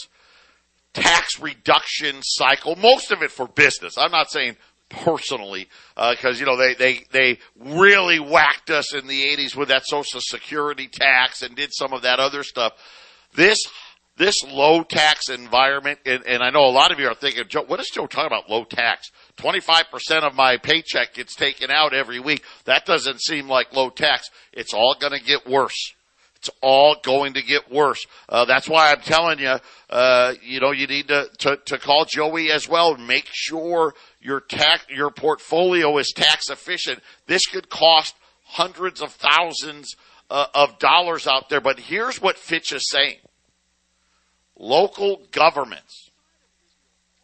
tax 0.93 1.39
reduction 1.39 2.17
cycle, 2.21 2.75
most 2.75 3.11
of 3.11 3.21
it 3.21 3.31
for 3.31 3.47
business. 3.47 3.97
I'm 3.97 4.11
not 4.11 4.31
saying 4.31 4.57
personally, 4.89 5.67
because 5.95 6.37
uh, 6.37 6.39
you 6.39 6.45
know 6.45 6.57
they 6.57 6.73
they 6.73 7.03
they 7.11 7.39
really 7.59 8.19
whacked 8.19 8.69
us 8.69 8.93
in 8.93 9.07
the 9.07 9.23
80s 9.35 9.55
with 9.55 9.69
that 9.69 9.85
Social 9.85 10.21
Security 10.21 10.87
tax 10.87 11.41
and 11.41 11.55
did 11.55 11.73
some 11.73 11.93
of 11.93 12.03
that 12.03 12.19
other 12.19 12.43
stuff. 12.43 12.73
This 13.33 13.59
this 14.17 14.43
low 14.43 14.83
tax 14.83 15.29
environment, 15.29 15.99
and, 16.05 16.25
and 16.25 16.43
I 16.43 16.49
know 16.49 16.65
a 16.65 16.71
lot 16.71 16.91
of 16.91 16.99
you 16.99 17.07
are 17.07 17.13
thinking, 17.13 17.43
Joe, 17.47 17.63
what 17.65 17.79
is 17.79 17.89
Joe 17.89 18.07
talking 18.07 18.27
about? 18.27 18.49
Low 18.49 18.63
tax. 18.63 19.11
25% 19.37 20.23
of 20.23 20.35
my 20.35 20.57
paycheck 20.57 21.13
gets 21.13 21.35
taken 21.35 21.69
out 21.69 21.93
every 21.93 22.19
week. 22.19 22.43
That 22.65 22.85
doesn't 22.85 23.21
seem 23.21 23.47
like 23.47 23.73
low 23.73 23.89
tax. 23.89 24.29
It's 24.51 24.73
all 24.73 24.95
going 24.99 25.13
to 25.13 25.23
get 25.23 25.47
worse. 25.47 25.93
It's 26.37 26.49
all 26.61 26.95
going 27.03 27.33
to 27.33 27.41
get 27.41 27.71
worse. 27.71 28.05
Uh, 28.29 28.45
that's 28.45 28.69
why 28.69 28.91
I'm 28.91 29.01
telling 29.01 29.39
you, 29.39 29.55
uh, 29.89 30.33
you 30.41 30.59
know, 30.59 30.71
you 30.71 30.87
need 30.87 31.07
to, 31.09 31.29
to, 31.39 31.57
to 31.65 31.77
call 31.77 32.05
Joey 32.05 32.51
as 32.51 32.67
well 32.67 32.95
make 32.97 33.27
sure 33.31 33.93
your 34.21 34.41
tax, 34.41 34.85
your 34.89 35.09
portfolio 35.11 35.97
is 35.97 36.11
tax 36.15 36.49
efficient. 36.49 36.99
This 37.27 37.45
could 37.45 37.69
cost 37.69 38.15
hundreds 38.43 39.01
of 39.01 39.11
thousands 39.13 39.95
uh, 40.29 40.47
of 40.53 40.79
dollars 40.79 41.27
out 41.27 41.49
there. 41.49 41.61
But 41.61 41.79
here's 41.79 42.21
what 42.21 42.37
Fitch 42.37 42.71
is 42.71 42.89
saying. 42.89 43.17
Local 44.57 45.21
governments 45.31 46.09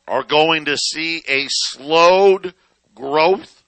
are 0.07 0.23
going 0.23 0.65
to 0.65 0.77
see 0.77 1.23
a 1.27 1.47
slowed 1.49 2.53
growth 2.93 3.63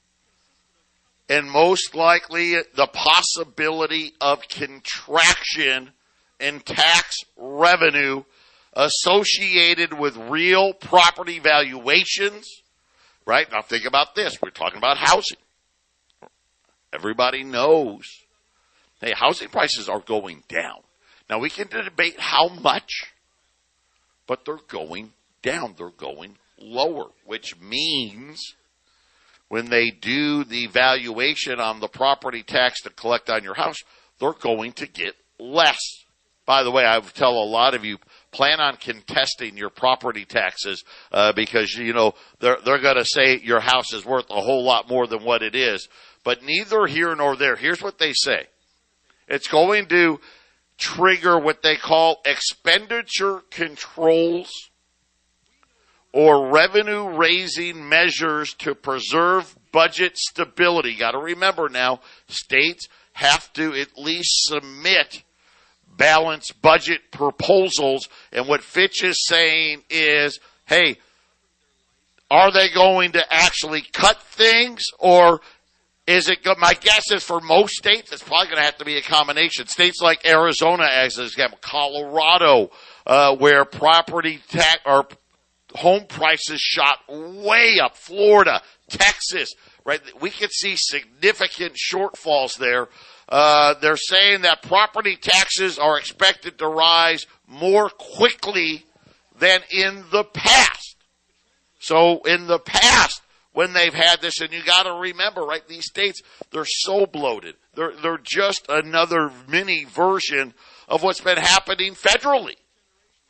and 1.28 1.50
most 1.50 1.96
likely 1.96 2.54
the 2.76 2.88
possibility 2.88 4.14
of 4.22 4.48
contraction 4.48 5.92
in 6.40 6.60
tax 6.60 7.24
revenue 7.38 8.24
associated 8.74 9.94
with 9.94 10.18
real 10.18 10.74
property 10.74 11.40
valuations. 11.40 12.62
Right? 13.26 13.52
Now 13.52 13.62
think 13.62 13.86
about 13.86 14.14
this. 14.14 14.40
We're 14.42 14.52
talking 14.52 14.78
about 14.78 14.98
housing. 14.98 15.38
Everybody 16.94 17.44
knows. 17.44 18.22
Hey, 19.02 19.14
housing 19.16 19.50
prices 19.50 19.90
are 19.90 20.00
going 20.00 20.44
down. 20.48 20.80
Now 21.30 21.40
we 21.40 21.50
can 21.50 21.68
debate 21.68 22.20
how 22.20 22.50
much, 22.50 23.14
but 24.28 24.46
they're 24.46 24.58
going 24.68 25.14
down. 25.42 25.76
They're 25.78 25.90
going 25.90 26.38
lower, 26.60 27.08
which 27.26 27.60
means 27.60 28.56
when 29.48 29.70
they 29.70 29.92
do 29.92 30.44
the 30.44 30.68
valuation 30.68 31.60
on 31.60 31.80
the 31.80 31.88
property 31.88 32.44
tax 32.44 32.82
to 32.82 32.90
collect 32.90 33.30
on 33.30 33.44
your 33.44 33.54
house, 33.54 33.84
they're 34.20 34.34
going 34.34 34.74
to 34.74 34.88
get 34.88 35.16
less. 35.40 35.80
By 36.46 36.64
the 36.64 36.72
way, 36.72 36.84
I 36.86 36.98
would 37.00 37.14
tell 37.14 37.34
a 37.34 37.46
lot 37.46 37.74
of 37.74 37.84
you 37.84 37.98
plan 38.32 38.60
on 38.60 38.78
contesting 38.78 39.58
your 39.58 39.70
property 39.70 40.26
taxes 40.26 40.84
uh, 41.12 41.32
because 41.34 41.74
you 41.74 41.94
know 41.94 42.14
they're 42.40 42.58
they're 42.64 42.82
going 42.82 42.98
to 42.98 43.06
say 43.06 43.40
your 43.40 43.60
house 43.60 43.94
is 43.94 44.06
worth 44.06 44.30
a 44.30 44.42
whole 44.42 44.64
lot 44.64 44.88
more 44.88 45.08
than 45.08 45.24
what 45.24 45.42
it 45.42 45.56
is. 45.56 45.88
But 46.24 46.44
neither 46.44 46.86
here 46.86 47.16
nor 47.16 47.36
there. 47.36 47.56
Here's 47.56 47.82
what 47.82 47.98
they 47.98 48.14
say: 48.14 48.46
it's 49.28 49.48
going 49.48 49.88
to 49.88 50.20
trigger 50.78 51.40
what 51.40 51.62
they 51.62 51.76
call 51.76 52.22
expenditure 52.26 53.42
controls 53.50 54.70
or 56.12 56.48
revenue 56.50 57.10
raising 57.10 57.90
measures 57.90 58.54
to 58.54 58.74
preserve 58.74 59.56
budget 59.72 60.18
stability. 60.18 60.96
Got 60.96 61.12
to 61.12 61.20
remember 61.20 61.68
now, 61.68 62.00
states 62.28 62.88
have 63.14 63.52
to 63.54 63.74
at 63.74 63.98
least 63.98 64.46
submit 64.46 65.24
balanced 65.98 66.62
budget 66.62 67.12
proposals. 67.12 68.08
And 68.32 68.48
what 68.48 68.62
Fitch 68.62 69.04
is 69.04 69.26
saying 69.26 69.84
is, 69.90 70.40
hey, 70.66 70.98
are 72.32 72.52
they 72.52 72.70
going 72.70 73.12
to 73.14 73.34
actually 73.34 73.82
cut 73.82 74.22
things 74.22 74.84
or 75.00 75.42
is 76.08 76.30
it 76.30 76.44
good? 76.44 76.58
My 76.60 76.74
guess 76.74 77.12
is 77.12 77.24
for 77.24 77.40
most 77.40 77.76
states, 77.76 78.12
it's 78.12 78.22
probably 78.22 78.48
going 78.48 78.58
to 78.58 78.64
have 78.64 78.78
to 78.78 78.86
be 78.86 78.98
a 78.98 79.02
combination. 79.02 79.68
States 79.68 80.02
like 80.02 80.26
Arizona, 80.26 80.86
as 80.86 81.18
an 81.18 81.26
example, 81.26 81.58
Colorado, 81.62 82.70
uh, 83.08 83.36
where 83.36 83.66
property 83.66 84.40
tax 84.50 84.82
or 84.86 85.08
home 85.74 86.06
prices 86.08 86.62
shot 86.62 87.00
way 87.10 87.80
up. 87.82 87.96
Florida, 87.98 88.62
Texas, 88.88 89.54
right? 89.84 90.00
We 90.22 90.30
could 90.30 90.52
see 90.52 90.76
significant 90.76 91.76
shortfalls 91.76 92.58
there. 92.58 92.88
Uh, 93.28 93.74
they're 93.82 93.98
saying 93.98 94.42
that 94.42 94.62
property 94.62 95.16
taxes 95.16 95.80
are 95.80 95.98
expected 95.98 96.60
to 96.60 96.68
rise 96.68 97.26
more 97.48 97.90
quickly 97.90 98.86
than 99.40 99.62
in 99.72 100.04
the 100.12 100.24
past. 100.24 100.98
So 101.80 102.22
in 102.24 102.46
the 102.48 102.60
past, 102.60 103.22
when 103.56 103.72
they've 103.72 103.94
had 103.94 104.22
this, 104.22 104.42
and 104.42 104.52
you 104.52 104.62
got 104.64 104.84
to 104.84 104.94
remember, 104.94 105.42
right? 105.42 105.66
These 105.68 105.86
states, 105.86 106.22
they're 106.52 106.66
so 106.66 107.06
bloated. 107.06 107.56
They're 107.74 107.94
they're 108.02 108.20
just 108.22 108.66
another 108.70 109.32
mini 109.48 109.86
version 109.86 110.54
of 110.90 111.02
what's 111.02 111.22
been 111.22 111.38
happening 111.38 111.96
federally. 111.96 112.58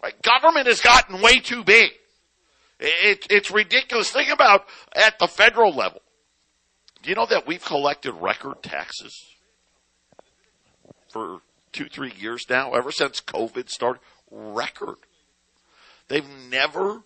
Right? 0.01 0.19
Government 0.23 0.65
has 0.65 0.81
gotten 0.81 1.21
way 1.21 1.39
too 1.39 1.63
big. 1.63 1.91
It, 2.79 3.27
it's 3.29 3.51
ridiculous. 3.51 4.09
Think 4.09 4.29
about 4.29 4.65
at 4.95 5.17
the 5.19 5.27
federal 5.27 5.73
level. 5.73 6.01
Do 7.03 7.09
you 7.09 7.15
know 7.15 7.27
that 7.27 7.47
we've 7.47 7.63
collected 7.63 8.13
record 8.13 8.63
taxes 8.63 9.15
for 11.13 11.39
two, 11.71 11.85
three 11.85 12.13
years 12.19 12.45
now, 12.49 12.73
ever 12.73 12.91
since 12.91 13.21
COVID 13.21 13.69
started? 13.69 14.01
Record. 14.31 14.97
They've 16.07 16.27
never 16.49 17.03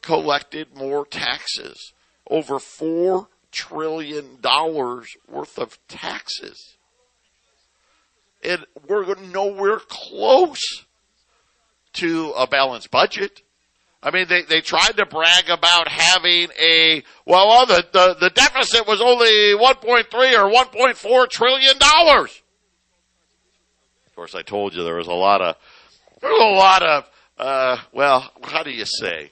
collected 0.00 0.76
more 0.76 1.04
taxes. 1.04 1.92
Over 2.32 2.58
four 2.58 3.28
trillion 3.50 4.40
dollars 4.40 5.16
worth 5.28 5.58
of 5.58 5.78
taxes. 5.86 6.76
And 8.42 8.64
we're 8.88 9.14
nowhere 9.16 9.78
close 9.78 10.86
to 11.92 12.30
a 12.30 12.46
balanced 12.46 12.90
budget. 12.90 13.42
I 14.02 14.10
mean, 14.10 14.26
they, 14.28 14.42
they 14.42 14.62
tried 14.62 14.96
to 14.96 15.04
brag 15.04 15.50
about 15.50 15.88
having 15.88 16.48
a, 16.58 17.04
well, 17.26 17.48
well 17.48 17.66
the, 17.66 17.86
the, 17.92 18.16
the 18.18 18.30
deficit 18.30 18.86
was 18.88 19.02
only 19.02 19.54
1.3 19.54 20.14
or 20.14 20.50
1.4 20.50 21.28
trillion 21.28 21.76
dollars. 21.76 22.42
Of 24.06 24.16
course, 24.16 24.34
I 24.34 24.40
told 24.40 24.74
you 24.74 24.84
there 24.84 24.96
was 24.96 25.06
a 25.06 25.12
lot 25.12 25.42
of, 25.42 25.56
there 26.22 26.30
was 26.30 26.40
a 26.40 26.56
lot 26.56 26.82
of, 26.82 27.10
uh, 27.38 27.76
well, 27.92 28.32
how 28.42 28.62
do 28.62 28.70
you 28.70 28.86
say? 28.86 29.31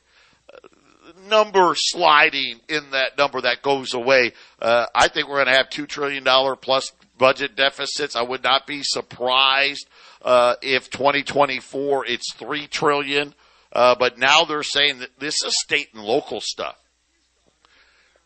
Number 1.29 1.75
sliding 1.77 2.61
in 2.69 2.91
that 2.91 3.19
number 3.19 3.41
that 3.41 3.63
goes 3.63 3.95
away. 3.95 4.33
Uh, 4.61 4.87
I 4.95 5.09
think 5.09 5.29
we're 5.29 5.45
going 5.45 5.47
to 5.47 5.57
have 5.57 5.69
$2 5.69 5.87
trillion 5.87 6.25
plus 6.57 6.93
budget 7.19 7.57
deficits. 7.57 8.17
I 8.17 8.23
would 8.23 8.43
not 8.43 8.67
be 8.67 8.83
surprised, 8.83 9.87
uh, 10.23 10.55
if 10.63 10.91
2024 10.91 12.07
it's 12.07 12.33
3 12.35 12.67
trillion. 12.69 13.35
Uh, 13.73 13.95
but 13.95 14.19
now 14.19 14.45
they're 14.45 14.63
saying 14.63 14.99
that 14.99 15.19
this 15.21 15.43
is 15.45 15.59
state 15.61 15.89
and 15.95 16.03
local 16.03 16.41
stuff. 16.41 16.77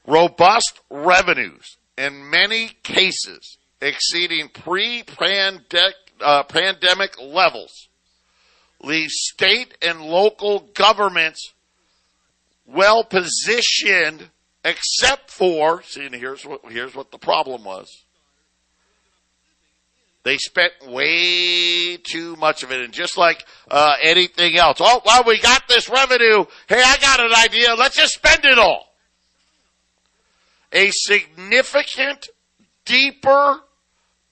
Robust 0.07 0.81
revenues 0.91 1.77
in 1.97 2.29
many 2.29 2.69
cases 2.83 3.59
exceeding 3.81 4.49
pre-pandemic 4.49 5.95
uh, 6.21 6.43
pandemic 6.45 7.21
levels 7.21 7.89
leave 8.81 9.11
state 9.11 9.77
and 9.83 10.01
local 10.01 10.61
governments 10.75 11.54
well 12.67 13.05
positioned 13.05 14.31
except 14.65 15.31
for 15.31 15.83
see 15.83 16.07
and 16.07 16.15
here's 16.15 16.45
what 16.45 16.61
here's 16.71 16.95
what 16.95 17.11
the 17.11 17.19
problem 17.19 17.65
was 17.65 18.05
they 20.25 20.39
spent 20.39 20.73
way 20.87 21.99
too 21.99 22.35
much 22.37 22.63
of 22.63 22.73
it, 22.73 22.81
and 22.81 22.95
just 22.95 23.19
like 23.19 23.47
uh, 23.71 23.95
anything 24.03 24.57
else, 24.57 24.79
oh 24.81 25.03
well, 25.05 25.23
we 25.27 25.39
got 25.39 25.69
this 25.69 25.91
revenue. 25.91 26.47
Hey, 26.67 26.83
I 26.83 26.97
got 26.97 27.21
an 27.21 27.33
idea. 27.35 27.75
Let's 27.75 27.97
just 27.97 28.15
spend 28.15 28.45
it 28.47 28.59
all. 28.59 28.89
A 30.73 30.91
significant, 30.93 32.29
deeper, 32.87 33.61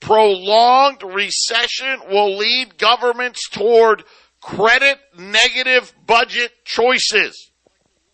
prolonged 0.01 1.03
recession 1.03 2.01
will 2.11 2.39
lead 2.39 2.79
governments 2.79 3.49
toward 3.51 4.03
credit 4.41 4.99
negative 5.17 5.93
budget 6.07 6.53
choices. 6.65 7.52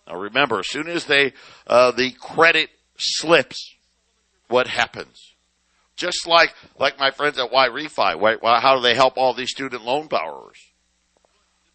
Now, 0.09 0.17
remember, 0.17 0.59
as 0.59 0.69
soon 0.69 0.89
as 0.89 1.05
they 1.05 1.33
uh, 1.67 1.93
the 1.93 2.13
credit 2.13 2.71
slips, 2.97 3.75
what 4.49 4.67
happens? 4.67 5.35
Just 5.97 6.27
like, 6.27 6.55
like 6.79 6.99
my 6.99 7.11
friends 7.11 7.39
at 7.39 7.51
YRefy, 7.51 8.19
why, 8.19 8.37
why, 8.37 8.61
how 8.61 8.77
do 8.77 8.83
they 8.83 8.95
help 8.95 9.19
all 9.19 9.35
these 9.35 9.51
student 9.51 9.85
loan 9.85 10.07
borrowers? 10.07 10.59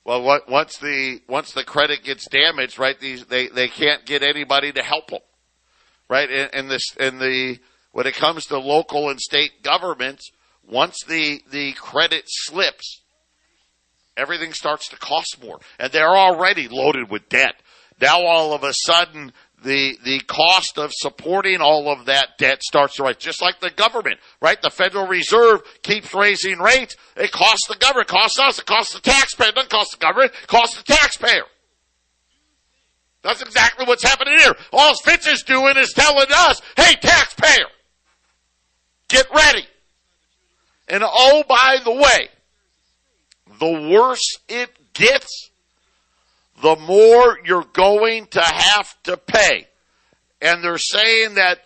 Well, 0.05 0.23
what, 0.23 0.49
once 0.49 0.77
the, 0.77 1.21
once 1.27 1.51
the 1.51 1.63
credit 1.63 2.03
gets 2.03 2.27
damaged, 2.29 2.79
right, 2.79 2.99
these, 2.99 3.25
they, 3.25 3.47
they 3.47 3.67
can't 3.67 4.05
get 4.05 4.23
anybody 4.23 4.71
to 4.71 4.81
help 4.81 5.07
them. 5.07 5.19
Right? 6.09 6.29
And, 6.29 6.49
and 6.53 6.71
this, 6.71 6.83
and 6.99 7.19
the, 7.19 7.59
when 7.91 8.07
it 8.07 8.15
comes 8.15 8.47
to 8.47 8.59
local 8.59 9.09
and 9.09 9.19
state 9.19 9.61
governments, 9.61 10.31
once 10.67 10.97
the, 11.07 11.41
the 11.51 11.73
credit 11.73 12.23
slips, 12.27 13.01
everything 14.17 14.53
starts 14.53 14.89
to 14.89 14.97
cost 14.97 15.37
more. 15.43 15.59
And 15.79 15.91
they're 15.91 16.15
already 16.15 16.67
loaded 16.69 17.09
with 17.09 17.29
debt. 17.29 17.55
Now 18.03 18.25
all 18.25 18.53
of 18.53 18.65
a 18.65 18.73
sudden, 18.73 19.31
the 19.63 19.97
the 20.03 20.19
cost 20.27 20.77
of 20.77 20.91
supporting 20.93 21.61
all 21.61 21.89
of 21.89 22.07
that 22.07 22.37
debt 22.37 22.61
starts 22.61 22.97
to 22.97 23.03
rise, 23.03 23.15
just 23.15 23.41
like 23.41 23.61
the 23.61 23.69
government, 23.69 24.19
right? 24.41 24.61
The 24.61 24.69
Federal 24.69 25.07
Reserve 25.07 25.61
keeps 25.83 26.13
raising 26.13 26.59
rates. 26.59 26.97
It 27.15 27.31
costs 27.31 27.69
the 27.69 27.77
government, 27.77 28.09
it 28.09 28.11
costs 28.11 28.37
us, 28.39 28.59
it 28.59 28.65
costs 28.65 28.93
the 28.93 28.99
taxpayer. 28.99 29.47
It 29.47 29.55
doesn't 29.55 29.69
cost 29.69 29.91
the 29.93 30.05
government, 30.05 30.33
it 30.33 30.47
costs 30.49 30.75
the 30.75 30.83
taxpayer. 30.83 31.45
That's 33.21 33.41
exactly 33.41 33.85
what's 33.85 34.03
happening 34.03 34.37
here. 34.37 34.53
All 34.73 34.95
Fitch 35.05 35.25
is 35.25 35.43
doing 35.43 35.77
is 35.77 35.93
telling 35.93 36.27
us, 36.29 36.61
hey, 36.75 36.95
taxpayer, 36.95 37.67
get 39.07 39.27
ready. 39.33 39.65
And 40.89 41.03
oh, 41.05 41.43
by 41.47 41.77
the 41.85 41.93
way, 41.93 42.27
the 43.61 43.89
worse 43.97 44.39
it 44.49 44.71
gets, 44.91 45.51
the 46.63 46.77
more 46.77 47.37
you're 47.43 47.67
going 47.73 48.25
to 48.27 48.41
have 48.41 48.95
to 49.03 49.17
pay. 49.17 49.67
And 50.41 50.63
they're 50.63 50.77
saying 50.77 51.35
that 51.35 51.59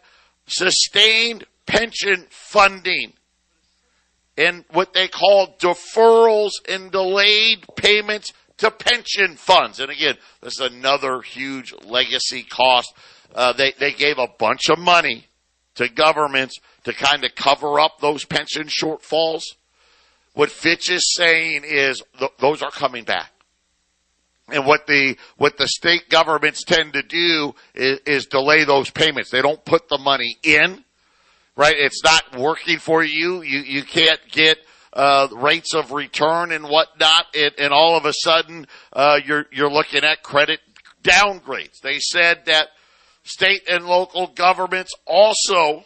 sustained 0.48 1.46
pension 1.68 2.26
funding 2.30 3.14
and 4.38 4.66
what 4.72 4.94
they 4.94 5.08
call 5.08 5.56
deferrals 5.60 6.52
and 6.68 6.92
delayed 6.92 7.64
payments 7.76 8.34
to 8.58 8.72
pension 8.72 9.36
funds. 9.36 9.80
And 9.80 9.92
again, 9.92 10.16
this 10.42 10.60
is 10.60 10.72
another 10.72 11.22
huge 11.22 11.76
legacy 11.86 12.42
cost. 12.42 12.92
Uh, 13.36 13.54
they, 13.54 13.74
they 13.80 13.92
gave 13.92 14.18
a 14.18 14.28
bunch 14.40 14.68
of 14.68 14.80
money 14.80 15.28
to 15.76 15.90
governments 15.90 16.58
to 16.86 16.94
kind 16.94 17.24
of 17.24 17.36
cover 17.36 17.80
up 17.80 18.00
those 18.00 18.26
pension 18.26 18.68
shortfalls. 18.68 19.44
What 20.34 20.50
Fitch 20.50 20.90
is 20.90 21.14
saying 21.16 21.66
is 21.66 22.02
th- 22.18 22.32
those 22.40 22.64
are 22.64 22.72
coming 22.72 23.04
back. 23.04 23.32
And 24.50 24.66
what 24.66 24.88
the 24.88 25.18
what 25.38 25.58
the 25.58 25.68
state 25.68 26.10
governments 26.10 26.64
tend 26.64 26.94
to 26.94 27.04
do 27.04 27.54
is, 27.76 28.00
is, 28.06 28.26
delay 28.28 28.64
those 28.64 28.90
payments. 28.90 29.30
They 29.30 29.42
don't 29.42 29.64
put 29.66 29.90
the 29.90 29.98
money 29.98 30.38
in, 30.42 30.86
right? 31.58 31.76
It's 31.78 32.02
not 32.04 32.38
working 32.38 32.80
for 32.80 33.04
you. 33.04 33.42
You 33.42 33.60
you 33.60 33.84
can't 33.84 34.22
get 34.32 34.58
uh, 34.94 35.28
rates 35.34 35.74
of 35.74 35.92
return 35.92 36.54
and 36.54 36.64
whatnot, 36.66 37.26
it, 37.34 37.56
and 37.60 37.74
all 37.74 37.98
of 37.98 38.06
a 38.06 38.14
sudden 38.14 38.68
uh, 38.94 39.20
you're 39.26 39.48
you're 39.52 39.72
looking 39.72 40.06
at 40.06 40.24
credit 40.24 40.62
downgrades. 41.04 41.82
They 41.84 42.00
said 42.00 42.46
that 42.46 42.70
state 43.24 43.68
and 43.70 43.86
local 43.86 44.28
governments 44.28 44.94
also 45.06 45.84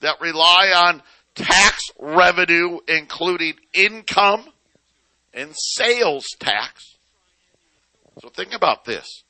that 0.00 0.22
rely 0.22 0.72
on 0.74 1.02
tax 1.34 1.82
revenue, 1.98 2.78
including 2.88 3.54
income 3.74 4.46
and 5.34 5.52
sales 5.54 6.26
tax 6.38 6.87
so 8.20 8.28
think 8.28 8.54
about 8.54 8.84
this. 8.84 9.24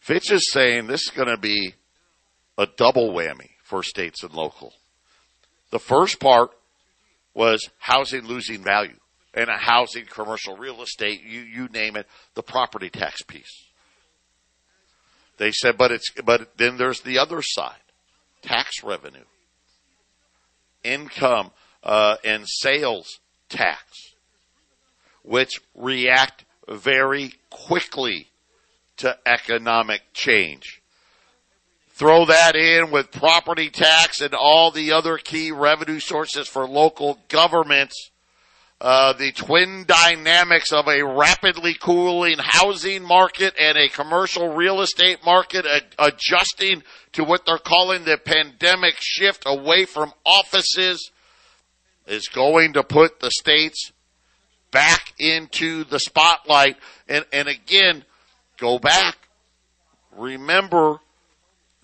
Fitch 0.00 0.30
is 0.30 0.50
saying 0.52 0.86
this 0.86 1.02
is 1.02 1.10
going 1.10 1.28
to 1.28 1.36
be 1.36 1.74
a 2.56 2.66
double 2.66 3.12
whammy 3.12 3.50
for 3.62 3.82
states 3.82 4.22
and 4.22 4.32
local. 4.32 4.72
The 5.70 5.78
first 5.78 6.18
part 6.18 6.50
was 7.34 7.68
housing 7.78 8.24
losing 8.24 8.62
value 8.62 8.96
and 9.34 9.50
a 9.50 9.56
housing, 9.56 10.06
commercial 10.06 10.56
real 10.56 10.82
estate, 10.82 11.22
you, 11.22 11.40
you 11.40 11.68
name 11.68 11.96
it, 11.96 12.06
the 12.34 12.42
property 12.42 12.88
tax 12.90 13.22
piece. 13.22 13.64
They 15.36 15.52
said, 15.52 15.78
but 15.78 15.92
it's, 15.92 16.10
but 16.24 16.56
then 16.56 16.76
there's 16.76 17.02
the 17.02 17.18
other 17.18 17.42
side, 17.42 17.76
tax 18.42 18.82
revenue, 18.82 19.24
income, 20.82 21.52
uh, 21.84 22.16
and 22.24 22.44
sales 22.48 23.20
tax, 23.48 24.14
which 25.22 25.60
react 25.76 26.44
very 26.68 27.34
quickly 27.50 28.28
to 28.98 29.16
economic 29.26 30.02
change. 30.12 30.82
Throw 31.90 32.26
that 32.26 32.54
in 32.54 32.90
with 32.90 33.10
property 33.10 33.70
tax 33.70 34.20
and 34.20 34.34
all 34.34 34.70
the 34.70 34.92
other 34.92 35.18
key 35.18 35.50
revenue 35.50 35.98
sources 35.98 36.46
for 36.46 36.66
local 36.68 37.18
governments. 37.28 38.10
Uh, 38.80 39.12
the 39.14 39.32
twin 39.32 39.84
dynamics 39.88 40.72
of 40.72 40.86
a 40.86 41.02
rapidly 41.02 41.74
cooling 41.74 42.36
housing 42.38 43.02
market 43.02 43.52
and 43.58 43.76
a 43.76 43.88
commercial 43.88 44.54
real 44.54 44.80
estate 44.80 45.18
market 45.24 45.66
ad- 45.66 45.96
adjusting 45.98 46.84
to 47.12 47.24
what 47.24 47.44
they're 47.44 47.58
calling 47.58 48.04
the 48.04 48.16
pandemic 48.16 48.94
shift 49.00 49.42
away 49.44 49.84
from 49.84 50.12
offices 50.24 51.10
is 52.06 52.28
going 52.28 52.72
to 52.72 52.84
put 52.84 53.18
the 53.18 53.32
states 53.32 53.90
back 54.70 55.14
into 55.18 55.84
the 55.84 55.98
spotlight. 55.98 56.76
And, 57.08 57.24
and 57.32 57.48
again, 57.48 58.04
go 58.58 58.78
back. 58.78 59.16
Remember, 60.16 60.98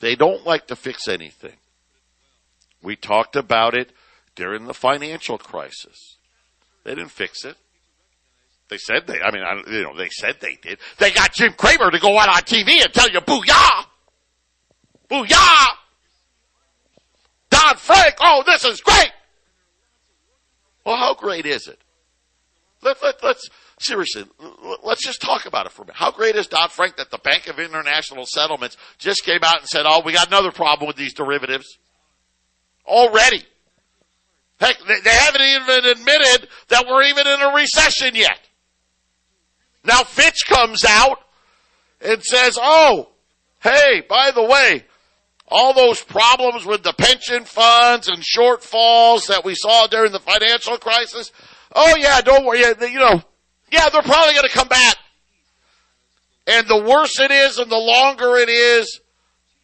they 0.00 0.16
don't 0.16 0.44
like 0.46 0.66
to 0.68 0.76
fix 0.76 1.08
anything. 1.08 1.56
We 2.82 2.96
talked 2.96 3.36
about 3.36 3.74
it 3.74 3.90
during 4.34 4.66
the 4.66 4.74
financial 4.74 5.38
crisis. 5.38 6.16
They 6.84 6.94
didn't 6.94 7.10
fix 7.10 7.44
it. 7.44 7.56
They 8.68 8.78
said 8.78 9.06
they, 9.06 9.20
I 9.20 9.30
mean, 9.30 9.42
I, 9.42 9.62
you 9.70 9.82
know, 9.82 9.96
they 9.96 10.08
said 10.08 10.36
they 10.40 10.56
did. 10.60 10.78
They 10.98 11.10
got 11.10 11.32
Jim 11.32 11.52
Cramer 11.52 11.90
to 11.90 11.98
go 11.98 12.18
out 12.18 12.28
on 12.28 12.42
TV 12.42 12.82
and 12.82 12.92
tell 12.92 13.10
you, 13.10 13.20
booyah! 13.20 13.84
Booyah! 15.10 15.66
Dodd 17.50 17.78
Frank, 17.78 18.14
oh, 18.20 18.42
this 18.44 18.64
is 18.64 18.80
great! 18.80 19.12
Well, 20.84 20.96
how 20.96 21.14
great 21.14 21.46
is 21.46 21.68
it? 21.68 21.78
Let, 22.84 23.02
let, 23.02 23.22
let's, 23.22 23.48
seriously, 23.78 24.24
let's 24.82 25.04
just 25.04 25.22
talk 25.22 25.46
about 25.46 25.66
it 25.66 25.72
for 25.72 25.82
a 25.82 25.86
minute. 25.86 25.96
How 25.96 26.10
great 26.10 26.36
is 26.36 26.46
Dodd 26.46 26.70
Frank 26.70 26.96
that 26.96 27.10
the 27.10 27.18
Bank 27.18 27.48
of 27.48 27.58
International 27.58 28.26
Settlements 28.26 28.76
just 28.98 29.24
came 29.24 29.40
out 29.42 29.60
and 29.60 29.68
said, 29.68 29.84
oh, 29.86 30.02
we 30.04 30.12
got 30.12 30.28
another 30.28 30.52
problem 30.52 30.86
with 30.86 30.96
these 30.96 31.14
derivatives? 31.14 31.78
Already. 32.86 33.42
Heck, 34.60 34.76
they, 34.86 35.00
they 35.00 35.10
haven't 35.10 35.42
even 35.42 35.90
admitted 35.92 36.48
that 36.68 36.86
we're 36.86 37.04
even 37.04 37.26
in 37.26 37.40
a 37.40 37.54
recession 37.54 38.14
yet. 38.14 38.38
Now 39.82 40.04
Fitch 40.04 40.46
comes 40.46 40.84
out 40.86 41.18
and 42.00 42.22
says, 42.22 42.58
oh, 42.60 43.08
hey, 43.62 44.02
by 44.08 44.30
the 44.30 44.44
way, 44.44 44.84
all 45.48 45.74
those 45.74 46.02
problems 46.02 46.64
with 46.64 46.82
the 46.82 46.92
pension 46.92 47.44
funds 47.44 48.08
and 48.08 48.22
shortfalls 48.22 49.28
that 49.28 49.44
we 49.44 49.54
saw 49.54 49.86
during 49.86 50.12
the 50.12 50.20
financial 50.20 50.76
crisis. 50.78 51.32
Oh 51.74 51.96
yeah, 51.96 52.20
don't 52.20 52.44
worry. 52.44 52.60
You 52.60 52.98
know, 52.98 53.22
yeah, 53.70 53.88
they're 53.88 54.02
probably 54.02 54.34
going 54.34 54.48
to 54.48 54.54
come 54.54 54.68
back. 54.68 54.96
And 56.46 56.68
the 56.68 56.82
worse 56.82 57.18
it 57.20 57.30
is 57.30 57.58
and 57.58 57.70
the 57.70 57.76
longer 57.76 58.36
it 58.36 58.48
is, 58.48 59.00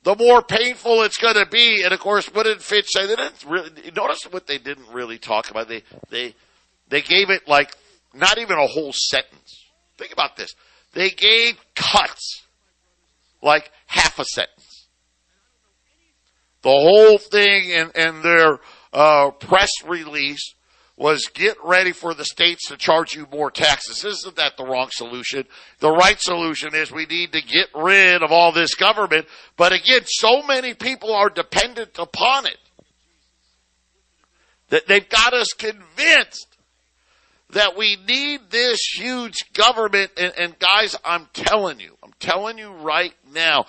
the 0.03 0.17
more 0.17 0.43
painful 0.43 1.03
it's 1.03 1.19
going 1.19 1.35
to 1.35 1.47
be. 1.47 1.83
And 1.85 1.93
of 1.93 2.01
course, 2.01 2.27
what 2.29 2.45
did 2.45 2.63
Fitch 2.63 2.87
say? 2.89 3.07
They 3.07 3.17
didn't 3.17 3.45
really, 3.47 3.71
notice 3.95 4.23
what 4.31 4.47
they 4.47 4.59
didn't 4.59 4.89
really 4.93 5.19
talk 5.19 5.51
about. 5.51 5.69
They, 5.69 5.83
they, 6.09 6.35
they 6.89 7.03
gave 7.03 7.31
it 7.31 7.47
like 7.47 7.77
not 8.15 8.39
even 8.39 8.59
a 8.59 8.67
whole 8.67 8.93
sentence. 8.93 9.67
Think 9.99 10.13
about 10.13 10.37
this. 10.37 10.55
They 10.95 11.11
gave 11.11 11.59
cuts 11.75 12.43
like 13.43 13.71
half 13.87 14.19
a 14.19 14.25
sentence. 14.25 14.89
The 16.63 16.71
whole 16.71 17.19
thing 17.19 17.71
in, 17.71 17.91
in 17.95 18.23
their 18.23 18.59
uh, 18.93 19.31
press 19.31 19.71
release 19.87 20.55
was 21.01 21.31
get 21.33 21.57
ready 21.65 21.93
for 21.93 22.13
the 22.13 22.27
states 22.27 22.69
to 22.69 22.77
charge 22.77 23.15
you 23.15 23.27
more 23.33 23.51
taxes. 23.51 24.05
Isn't 24.05 24.37
that 24.37 24.59
the 24.59 24.67
wrong 24.67 24.89
solution? 24.91 25.47
The 25.79 25.91
right 25.91 26.21
solution 26.21 26.75
is 26.75 26.93
we 26.93 27.07
need 27.07 27.33
to 27.33 27.41
get 27.41 27.69
rid 27.75 28.23
of 28.23 28.31
all 28.31 28.53
this 28.53 28.75
government. 28.75 29.27
But 29.57 29.73
again, 29.73 30.03
so 30.05 30.43
many 30.43 30.75
people 30.75 31.15
are 31.15 31.31
dependent 31.31 31.99
upon 31.99 32.45
it 32.45 32.59
that 34.69 34.87
they've 34.89 35.09
got 35.09 35.33
us 35.33 35.55
convinced 35.55 36.59
that 37.49 37.79
we 37.79 37.97
need 38.07 38.51
this 38.51 38.81
huge 38.95 39.55
government. 39.55 40.11
And, 40.19 40.35
and 40.37 40.59
guys, 40.59 40.97
I'm 41.03 41.29
telling 41.33 41.81
you, 41.81 41.97
I'm 42.03 42.13
telling 42.21 42.59
you 42.59 42.73
right 42.73 43.15
now, 43.33 43.65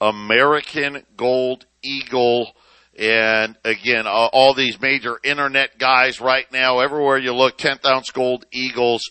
American 0.00 1.02
Gold 1.16 1.66
Eagle 1.82 2.52
and 2.98 3.56
again, 3.64 4.06
all, 4.06 4.30
all 4.32 4.54
these 4.54 4.80
major 4.80 5.18
internet 5.22 5.78
guys 5.78 6.20
right 6.20 6.50
now, 6.50 6.78
everywhere 6.80 7.18
you 7.18 7.34
look, 7.34 7.58
10th 7.58 7.84
ounce 7.84 8.10
gold 8.10 8.46
eagles, 8.52 9.02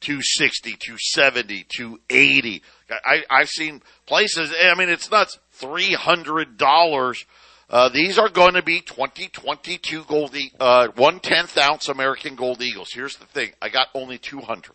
260, 0.00 0.72
270, 0.72 1.66
280. 1.68 2.62
I, 3.04 3.24
I've 3.28 3.48
seen 3.48 3.82
places, 4.06 4.54
I 4.58 4.74
mean, 4.74 4.88
it's 4.88 5.10
nuts, 5.10 5.38
$300. 5.60 7.24
Uh, 7.68 7.88
these 7.90 8.18
are 8.18 8.28
going 8.28 8.54
to 8.54 8.62
be 8.62 8.80
2022 8.80 10.04
gold, 10.04 10.34
uh, 10.58 10.88
one 10.96 11.20
tenth 11.20 11.58
ounce 11.58 11.88
American 11.88 12.36
gold 12.36 12.62
eagles. 12.62 12.92
Here's 12.92 13.16
the 13.16 13.26
thing. 13.26 13.52
I 13.60 13.68
got 13.68 13.88
only 13.94 14.18
200. 14.18 14.72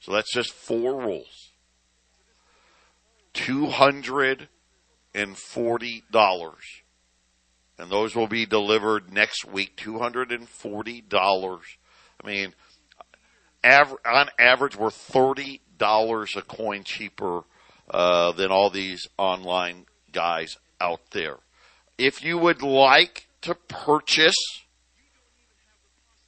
So 0.00 0.12
that's 0.12 0.32
just 0.32 0.52
four 0.52 1.00
rolls. 1.02 1.50
$240 3.34 4.46
and 7.78 7.90
those 7.90 8.14
will 8.14 8.26
be 8.26 8.46
delivered 8.46 9.12
next 9.12 9.44
week. 9.44 9.76
Two 9.76 9.98
hundred 9.98 10.32
and 10.32 10.48
forty 10.48 11.00
dollars. 11.00 11.64
I 12.22 12.26
mean, 12.26 12.54
av- 13.64 13.96
on 14.04 14.28
average, 14.38 14.76
we're 14.76 14.90
thirty 14.90 15.60
dollars 15.78 16.34
a 16.36 16.42
coin 16.42 16.84
cheaper 16.84 17.42
uh, 17.90 18.32
than 18.32 18.50
all 18.50 18.70
these 18.70 19.06
online 19.18 19.86
guys 20.12 20.56
out 20.80 21.10
there. 21.10 21.36
If 21.98 22.24
you 22.24 22.38
would 22.38 22.62
like 22.62 23.26
to 23.42 23.54
purchase 23.54 24.62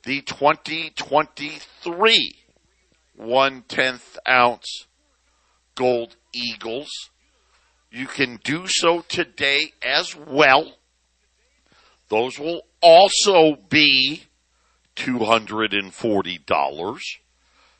the 0.05 0.21
2023 0.23 2.35
one 3.17 3.63
tenth 3.69 4.17
ounce 4.27 4.87
gold 5.75 6.17
eagles, 6.33 7.11
you 7.91 8.07
can 8.07 8.39
do 8.45 8.67
so 8.67 9.05
today 9.09 9.73
as 9.83 10.17
well 10.17 10.78
those 12.09 12.39
will 12.39 12.63
also 12.81 13.57
be 13.69 14.23
$240. 14.97 17.19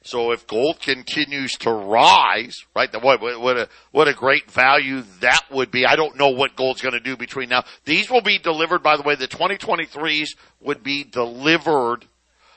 So 0.03 0.33
if 0.33 0.47
gold 0.47 0.81
continues 0.81 1.53
to 1.59 1.71
rise, 1.71 2.65
right, 2.75 2.91
what, 3.03 3.21
what 3.21 3.59
a, 3.59 3.69
what 3.91 4.09
a 4.09 4.15
great 4.15 4.51
value 4.51 5.03
that 5.21 5.43
would 5.51 5.71
be. 5.71 5.85
I 5.85 5.97
don't 5.97 6.17
know 6.17 6.31
what 6.31 6.57
gold's 6.57 6.81
going 6.81 6.95
to 6.95 7.01
do 7.01 7.15
between 7.17 7.51
now. 7.51 7.65
These 7.85 8.09
will 8.09 8.23
be 8.23 8.39
delivered, 8.39 8.83
by 8.83 8.97
the 8.97 9.03
way, 9.03 9.17
the 9.17 9.29
2023s 9.29 10.29
would 10.61 10.83
be 10.83 11.05
delivered 11.05 12.07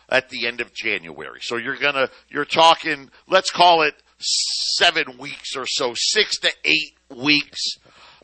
at 0.07 0.29
the 0.29 0.47
end 0.47 0.61
of 0.61 0.73
January. 0.73 1.39
So 1.41 1.57
you're 1.57 1.77
gonna, 1.77 2.09
you're 2.29 2.45
talking, 2.45 3.09
let's 3.27 3.49
call 3.49 3.81
it 3.81 3.95
seven 4.19 5.17
weeks 5.17 5.55
or 5.55 5.65
so, 5.65 5.93
six 5.95 6.37
to 6.39 6.51
eight 6.63 6.95
weeks, 7.09 7.77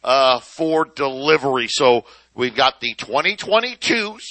uh, 0.04 0.40
for 0.40 0.86
delivery. 0.86 1.68
So 1.68 2.06
We've 2.38 2.56
got 2.56 2.80
the 2.82 2.94
2022s. 2.94 4.22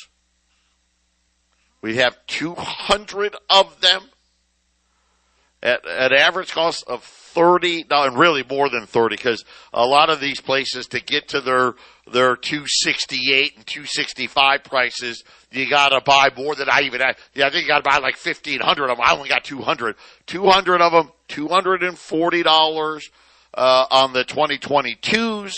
We 1.83 1.97
have 1.97 2.17
200 2.29 3.35
of 3.51 3.81
them 3.81 4.03
at 5.61 5.85
an 5.85 6.13
average 6.13 6.53
cost 6.53 6.85
of 6.87 7.03
30 7.03 7.87
and 7.91 8.17
really 8.17 8.45
more 8.49 8.69
than 8.69 8.87
30 8.87 9.17
because 9.17 9.45
a 9.73 9.85
lot 9.85 10.09
of 10.09 10.21
these 10.21 10.41
places 10.41 10.87
to 10.89 11.01
get 11.01 11.29
to 11.29 11.41
their 11.41 11.75
their 12.11 12.37
268 12.37 13.57
and 13.57 13.67
265 13.67 14.63
prices 14.63 15.25
you 15.51 15.69
got 15.69 15.89
to 15.89 16.01
buy 16.01 16.31
more 16.37 16.55
than 16.55 16.69
I 16.71 16.83
even 16.83 17.01
had. 17.01 17.17
Yeah, 17.35 17.49
I 17.49 17.51
think 17.51 17.63
you 17.63 17.69
got 17.69 17.83
to 17.83 17.91
buy 17.91 17.97
like 17.97 18.17
1500 18.17 18.85
of 18.85 18.97
them. 18.97 19.05
I 19.05 19.15
only 19.17 19.29
got 19.29 19.43
200. 19.43 19.97
200 20.27 20.81
of 20.81 20.93
them, 20.93 21.11
$240 21.29 23.03
uh, 23.55 23.87
on 23.91 24.13
the 24.13 24.25
2022s. 24.25 25.55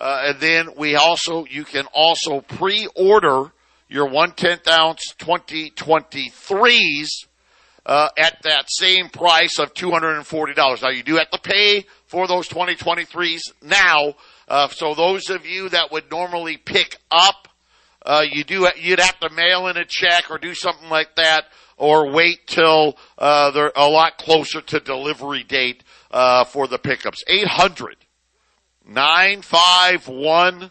Uh, 0.00 0.22
and 0.28 0.40
then 0.40 0.70
we 0.76 0.96
also, 0.96 1.44
you 1.44 1.64
can 1.64 1.86
also 1.92 2.40
pre-order 2.40 3.52
your 3.88 4.08
one 4.08 4.32
tenth 4.32 4.66
ounce 4.66 5.14
2023s, 5.18 7.26
uh, 7.86 8.08
at 8.16 8.42
that 8.42 8.66
same 8.68 9.08
price 9.08 9.58
of 9.58 9.74
$240. 9.74 10.82
Now 10.82 10.88
you 10.90 11.02
do 11.02 11.16
have 11.16 11.30
to 11.30 11.40
pay 11.40 11.86
for 12.06 12.26
those 12.26 12.48
2023s 12.48 13.40
now. 13.62 14.14
Uh, 14.48 14.68
so 14.68 14.94
those 14.94 15.30
of 15.30 15.46
you 15.46 15.68
that 15.68 15.92
would 15.92 16.10
normally 16.10 16.56
pick 16.56 16.98
up, 17.10 17.48
uh, 18.04 18.24
you 18.30 18.44
do, 18.44 18.68
you'd 18.76 19.00
have 19.00 19.18
to 19.20 19.30
mail 19.30 19.68
in 19.68 19.76
a 19.76 19.84
check 19.84 20.30
or 20.30 20.38
do 20.38 20.54
something 20.54 20.88
like 20.88 21.14
that 21.16 21.46
or 21.76 22.12
wait 22.12 22.46
till 22.46 22.98
uh, 23.18 23.50
they're 23.50 23.72
a 23.74 23.88
lot 23.88 24.18
closer 24.18 24.60
to 24.60 24.80
delivery 24.80 25.42
date 25.42 25.82
uh, 26.10 26.44
for 26.44 26.66
the 26.66 26.78
pickups. 26.78 27.22
800 27.26 27.96
951 28.90 30.70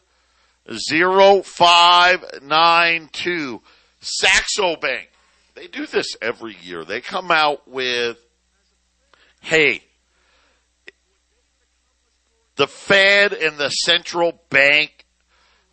0592. 0.67 3.61
Saxo 4.01 4.75
Bank. 4.75 5.09
They 5.55 5.67
do 5.67 5.85
this 5.85 6.17
every 6.21 6.57
year. 6.61 6.83
They 6.85 7.01
come 7.01 7.31
out 7.31 7.67
with, 7.67 8.17
hey, 9.41 9.81
the 12.55 12.67
Fed 12.67 13.33
and 13.33 13.57
the 13.57 13.69
central 13.69 14.39
bank 14.49 15.05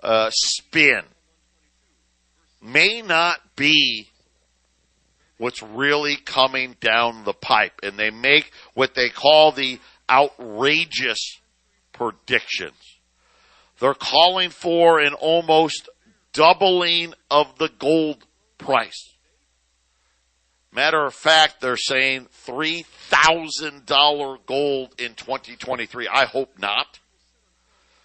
uh, 0.03 0.31
spin 0.33 1.03
may 2.63 3.03
not 3.03 3.41
be 3.57 4.09
what's 5.39 5.63
really 5.63 6.17
coming 6.17 6.77
down 6.81 7.25
the 7.25 7.33
pipe. 7.33 7.81
And 7.83 7.99
they 7.99 8.11
make 8.11 8.53
what 8.75 8.95
they 8.95 9.09
call 9.09 9.53
the 9.53 9.81
outrageous 10.09 11.39
predictions. 11.97 12.99
They're 13.79 13.95
calling 13.95 14.51
for 14.51 15.01
an 15.01 15.15
almost 15.15 15.89
doubling 16.33 17.15
of 17.31 17.59
the 17.59 17.71
gold 17.79 18.25
price. 18.59 19.13
Matter 20.73 21.05
of 21.07 21.15
fact, 21.15 21.61
they're 21.61 21.77
saying 21.77 22.29
$3,000 22.47 24.39
gold 24.47 24.95
in 24.99 25.15
2023. 25.15 26.09
I 26.09 26.27
hope 26.27 26.59
not. 26.59 27.01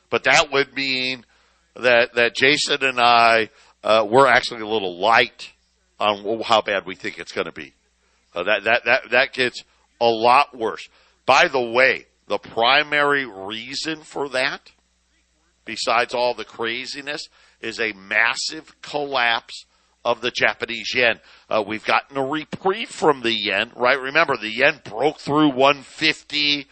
But 0.10 0.24
that 0.24 0.52
would 0.52 0.74
mean 0.74 1.26
that, 1.76 2.14
that 2.16 2.36
Jason 2.36 2.84
and 2.84 3.00
I, 3.00 3.50
uh, 3.84 4.08
we're 4.10 4.28
actually 4.28 4.62
a 4.62 4.68
little 4.68 4.98
light 4.98 5.52
on 6.00 6.42
how 6.42 6.62
bad 6.62 6.86
we 6.86 6.96
think 6.96 7.20
it's 7.20 7.34
going 7.34 7.46
to 7.46 7.52
be. 7.52 7.74
Uh, 8.34 8.44
that, 8.44 8.64
that, 8.64 8.86
that, 8.86 9.10
that 9.12 9.34
gets 9.34 9.64
a 10.00 10.06
lot 10.06 10.58
worse. 10.58 10.88
By 11.26 11.50
the 11.50 11.62
way, 11.62 12.06
the 12.32 12.38
primary 12.38 13.26
reason 13.26 14.04
for 14.04 14.30
that, 14.30 14.72
besides 15.65 16.13
all 16.13 16.34
the 16.34 16.46
craziness, 16.46 17.28
is 17.60 17.78
a 17.78 17.91
massive 17.91 18.74
collapse 18.82 19.65
of 20.06 20.22
the 20.22 20.32
Japanese 20.32 20.96
yen. 20.96 21.20
Uh, 21.50 21.62
we've 21.67 21.84
gotten 21.84 22.15
a 22.15 22.26
reprieve 22.26 22.88
from 22.88 23.20
the 23.20 23.34
yen, 23.34 23.74
right? 23.76 24.00
Remember, 24.00 24.38
the 24.38 24.48
yen 24.48 24.80
broke 24.86 25.20
through 25.20 25.50
150, 25.50 26.67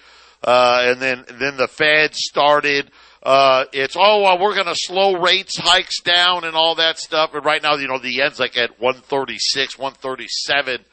uh, 0.46 0.80
and 0.84 1.02
then 1.02 1.26
then 1.28 1.58
the 1.58 1.68
Fed 1.68 2.16
started. 2.16 2.90
Uh, 3.22 3.66
it's 3.74 3.98
oh 4.00 4.22
well, 4.22 4.40
we're 4.40 4.56
going 4.56 4.66
to 4.66 4.76
slow 4.76 5.20
rates 5.20 5.58
hikes 5.58 6.00
down 6.00 6.46
and 6.46 6.56
all 6.56 6.76
that 6.76 6.98
stuff. 6.98 7.34
And 7.34 7.44
right 7.44 7.62
now, 7.62 7.76
you 7.76 7.90
know, 7.90 8.00
the 8.00 8.14
yen's 8.14 8.40
like 8.40 8.58
at 8.58 8.80
136, 8.80 9.78
137. 9.78 10.86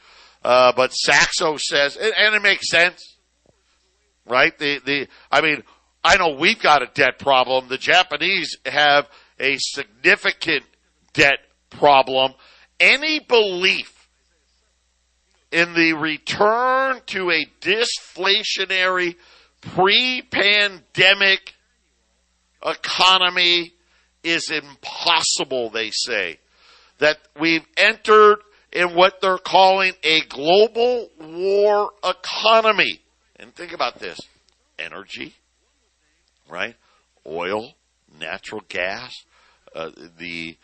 Uh, 0.43 0.73
but 0.75 0.91
Saxo 0.91 1.55
says, 1.55 1.95
and, 1.95 2.13
and 2.17 2.35
it 2.35 2.41
makes 2.41 2.69
sense, 2.69 3.16
right? 4.29 4.57
The 4.57 4.79
the 4.85 5.07
I 5.31 5.41
mean, 5.41 5.63
I 6.03 6.17
know 6.17 6.37
we've 6.39 6.61
got 6.61 6.81
a 6.81 6.89
debt 6.93 7.19
problem. 7.19 7.67
The 7.67 7.77
Japanese 7.77 8.57
have 8.65 9.07
a 9.39 9.57
significant 9.57 10.63
debt 11.13 11.39
problem. 11.69 12.33
Any 12.79 13.19
belief 13.19 14.07
in 15.51 15.73
the 15.73 15.93
return 15.93 17.01
to 17.07 17.31
a 17.31 17.45
disflationary 17.61 19.15
pre-pandemic 19.61 21.55
economy 22.65 23.73
is 24.23 24.51
impossible, 24.51 25.69
they 25.69 25.91
say. 25.91 26.39
That 26.99 27.17
we've 27.39 27.65
entered 27.77 28.39
in 28.71 28.95
what 28.95 29.21
they're 29.21 29.37
calling 29.37 29.93
a 30.03 30.21
global 30.21 31.09
war 31.19 31.91
economy. 32.03 33.01
And 33.39 33.53
think 33.53 33.73
about 33.73 33.99
this. 33.99 34.19
Energy, 34.79 35.35
right? 36.49 36.75
Oil, 37.25 37.73
natural 38.19 38.61
gas, 38.67 39.25
uh, 39.75 39.91
the 40.17 40.57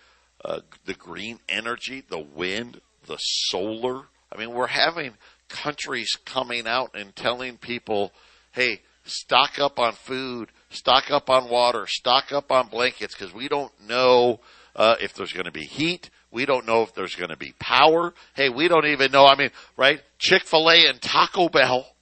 uh, 0.45 0.59
the 0.85 0.93
green 0.93 1.39
energy, 1.47 2.03
the 2.07 2.19
wind, 2.19 2.81
the 3.07 3.17
solar. 3.17 4.03
I 4.31 4.37
mean, 4.37 4.53
we're 4.53 4.67
having 4.67 5.13
countries 5.49 6.17
coming 6.25 6.67
out 6.67 6.91
and 6.95 7.15
telling 7.15 7.57
people, 7.57 8.11
"Hey, 8.51 8.81
stock 9.05 9.59
up 9.59 9.79
on 9.79 9.93
food, 9.93 10.49
stock 10.69 11.11
up 11.11 11.29
on 11.29 11.49
water, 11.49 11.85
stock 11.87 12.31
up 12.31 12.51
on 12.51 12.67
blankets 12.67 13.15
because 13.15 13.33
we 13.33 13.47
don't 13.47 13.71
know 13.87 14.39
uh, 14.75 14.95
if 15.01 15.13
there's 15.13 15.33
going 15.33 15.45
to 15.45 15.51
be 15.51 15.65
heat. 15.65 16.09
We 16.31 16.45
don't 16.45 16.65
know 16.65 16.81
if 16.81 16.95
there's 16.95 17.15
going 17.15 17.29
to 17.29 17.37
be 17.37 17.53
power. 17.59 18.13
Hey, 18.35 18.49
we 18.49 18.67
don't 18.67 18.87
even 18.87 19.11
know. 19.11 19.25
I 19.25 19.35
mean, 19.35 19.51
right? 19.77 20.01
Chick 20.17 20.43
Fil 20.43 20.69
A 20.69 20.87
and 20.87 20.99
Taco 20.99 21.47
Bell 21.47 21.92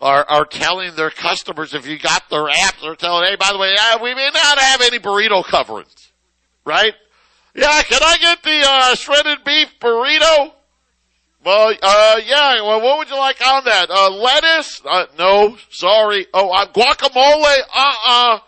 are 0.00 0.24
are 0.28 0.44
telling 0.44 0.94
their 0.94 1.10
customers 1.10 1.74
if 1.74 1.86
you 1.86 1.98
got 1.98 2.28
their 2.30 2.48
app, 2.48 2.74
they're 2.80 2.94
telling, 2.94 3.24
hey, 3.28 3.36
by 3.36 3.52
the 3.52 3.58
way, 3.58 3.74
uh, 3.78 3.98
we 4.02 4.14
may 4.14 4.30
not 4.32 4.58
have 4.58 4.80
any 4.82 4.98
burrito 4.98 5.44
coverings, 5.44 6.12
right? 6.64 6.94
Yeah, 7.54 7.82
can 7.82 8.00
I 8.02 8.16
get 8.18 8.42
the 8.42 8.62
uh, 8.64 8.94
shredded 8.94 9.42
beef 9.44 9.68
burrito? 9.80 10.52
Well, 11.44 11.74
uh, 11.82 12.20
yeah. 12.26 12.60
Well, 12.62 12.80
what 12.80 12.98
would 12.98 13.10
you 13.10 13.16
like 13.16 13.44
on 13.44 13.64
that? 13.64 13.90
Uh, 13.90 14.10
lettuce? 14.10 14.82
Uh, 14.84 15.06
no, 15.18 15.56
sorry. 15.70 16.26
Oh, 16.34 16.50
uh, 16.50 16.66
guacamole? 16.72 17.56
Uh-uh. 17.74 18.38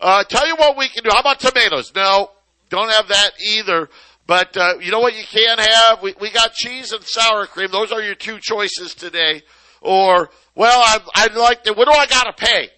Uh, 0.00 0.24
tell 0.24 0.46
you 0.46 0.56
what 0.56 0.76
we 0.76 0.88
can 0.88 1.04
do. 1.04 1.10
How 1.12 1.20
about 1.20 1.40
tomatoes? 1.40 1.92
No, 1.94 2.30
don't 2.68 2.90
have 2.90 3.08
that 3.08 3.30
either. 3.40 3.88
But, 4.26 4.56
uh, 4.56 4.74
you 4.80 4.90
know 4.90 5.00
what 5.00 5.16
you 5.16 5.24
can 5.24 5.58
have? 5.58 6.02
We, 6.02 6.14
we 6.20 6.30
got 6.30 6.52
cheese 6.52 6.92
and 6.92 7.02
sour 7.02 7.46
cream. 7.46 7.70
Those 7.70 7.92
are 7.92 8.02
your 8.02 8.14
two 8.14 8.38
choices 8.40 8.94
today. 8.94 9.42
Or, 9.80 10.30
well, 10.60 10.78
I, 10.78 11.00
I'd 11.14 11.34
like 11.36 11.64
to, 11.64 11.72
what 11.72 11.88
do 11.88 11.94
I 11.94 12.04
gotta 12.04 12.34
pay? 12.34 12.68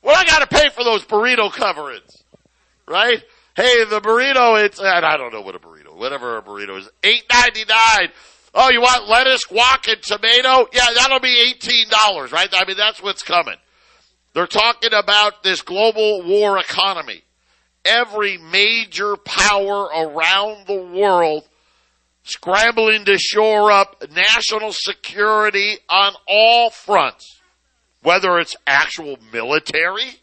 What 0.00 0.14
do 0.14 0.18
I 0.18 0.24
gotta 0.24 0.46
pay 0.46 0.70
for 0.70 0.82
those 0.82 1.04
burrito 1.04 1.52
coverings? 1.52 2.24
Right? 2.88 3.22
Hey, 3.54 3.84
the 3.84 4.00
burrito, 4.00 4.64
it's, 4.64 4.80
I 4.80 5.18
don't 5.18 5.30
know 5.30 5.42
what 5.42 5.54
a 5.54 5.58
burrito, 5.58 5.94
whatever 5.94 6.38
a 6.38 6.42
burrito 6.42 6.78
is, 6.78 6.88
eight 7.04 7.24
ninety 7.30 7.66
nine. 7.68 8.08
Oh, 8.54 8.70
you 8.70 8.80
want 8.80 9.10
lettuce, 9.10 9.44
guac, 9.44 9.92
and 9.92 10.00
tomato? 10.00 10.68
Yeah, 10.72 10.86
that'll 10.94 11.20
be 11.20 11.54
$18, 11.60 12.32
right? 12.32 12.48
I 12.50 12.64
mean, 12.64 12.78
that's 12.78 13.02
what's 13.02 13.22
coming. 13.22 13.56
They're 14.32 14.46
talking 14.46 14.94
about 14.94 15.42
this 15.42 15.60
global 15.60 16.22
war 16.22 16.56
economy. 16.56 17.20
Every 17.84 18.38
major 18.38 19.16
power 19.18 19.84
around 19.84 20.66
the 20.66 20.82
world 20.82 21.46
scrambling 22.26 23.04
to 23.04 23.18
shore 23.18 23.70
up 23.70 24.02
national 24.12 24.72
security 24.72 25.78
on 25.88 26.12
all 26.28 26.70
fronts, 26.70 27.40
whether 28.02 28.38
it's 28.38 28.56
actual 28.66 29.16
military, 29.32 30.20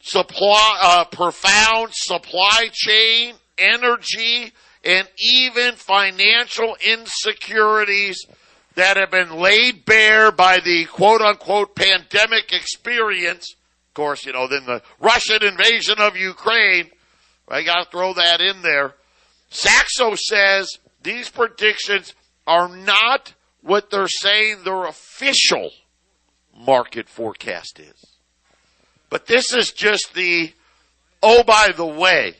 supply, 0.00 0.78
uh, 0.82 1.04
profound 1.04 1.90
supply 1.92 2.68
chain, 2.72 3.34
energy, 3.58 4.52
and 4.84 5.06
even 5.18 5.74
financial 5.74 6.76
insecurities 6.84 8.26
that 8.74 8.96
have 8.96 9.10
been 9.10 9.36
laid 9.38 9.84
bare 9.84 10.30
by 10.30 10.60
the 10.60 10.86
quote 10.86 11.20
unquote 11.20 11.74
pandemic 11.74 12.52
experience. 12.52 13.54
Of 13.88 13.94
course, 13.94 14.24
you 14.24 14.32
know, 14.32 14.46
then 14.48 14.64
the 14.64 14.82
Russian 15.00 15.42
invasion 15.42 15.96
of 15.98 16.16
Ukraine. 16.16 16.90
I 17.48 17.64
got 17.64 17.84
to 17.84 17.90
throw 17.90 18.14
that 18.14 18.40
in 18.40 18.62
there. 18.62 18.94
Saxo 19.50 20.14
says 20.14 20.78
these 21.02 21.28
predictions 21.30 22.14
are 22.46 22.68
not 22.68 23.34
what 23.62 23.90
they're 23.90 24.08
saying 24.08 24.62
their 24.64 24.84
official 24.84 25.70
market 26.56 27.08
forecast 27.08 27.78
is. 27.78 28.06
But 29.10 29.26
this 29.26 29.54
is 29.54 29.72
just 29.72 30.14
the, 30.14 30.52
oh, 31.22 31.42
by 31.42 31.72
the 31.74 31.86
way, 31.86 32.34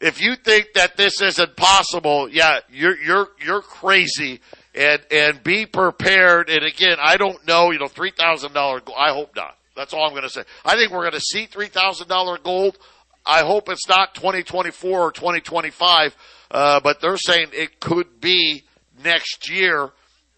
if 0.00 0.20
you 0.20 0.36
think 0.36 0.68
that 0.74 0.96
this 0.96 1.20
isn't 1.22 1.56
possible, 1.56 2.28
yeah, 2.28 2.60
you're, 2.70 2.98
you're, 2.98 3.28
you're 3.44 3.62
crazy 3.62 4.40
and, 4.74 5.00
and 5.10 5.42
be 5.42 5.66
prepared. 5.66 6.48
And 6.48 6.64
again, 6.64 6.96
I 7.00 7.16
don't 7.16 7.46
know, 7.46 7.70
you 7.70 7.78
know, 7.78 7.86
$3,000 7.86 8.92
I 8.96 9.12
hope 9.12 9.34
not. 9.36 9.56
That's 9.76 9.92
all 9.92 10.04
I'm 10.04 10.10
going 10.10 10.22
to 10.22 10.30
say. 10.30 10.44
I 10.64 10.76
think 10.76 10.92
we're 10.92 11.00
going 11.00 11.12
to 11.12 11.20
see 11.20 11.46
$3,000 11.46 12.42
gold. 12.42 12.78
I 13.26 13.40
hope 13.42 13.68
it's 13.68 13.88
not 13.88 14.14
2024 14.14 15.00
or 15.00 15.10
2025, 15.12 16.16
uh, 16.50 16.80
but 16.80 17.00
they're 17.00 17.16
saying 17.16 17.48
it 17.52 17.80
could 17.80 18.20
be 18.20 18.64
next 19.02 19.50
year. 19.50 19.90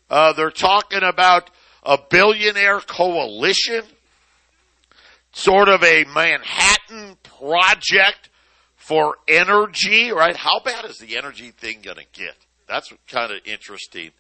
Uh, 0.09 0.33
they're 0.35 0.51
talking 0.51 1.03
about 1.03 1.51
a 1.83 1.99
billionaire 2.11 2.81
coalition, 2.81 3.83
sort 5.33 5.69
of 5.69 5.83
a 5.83 6.05
Manhattan 6.05 7.17
project 7.23 8.31
for 8.77 9.17
energy, 9.27 10.13
right? 10.13 10.37
How 10.37 10.61
bad 10.61 10.85
is 10.85 10.99
the 10.99 11.17
energy 11.17 11.51
thing 11.51 11.81
going 11.83 11.97
to 11.97 12.07
get? 12.13 12.37
That's 12.69 12.93
kind 13.09 13.33
of 13.33 13.41
interesting. 13.45 14.11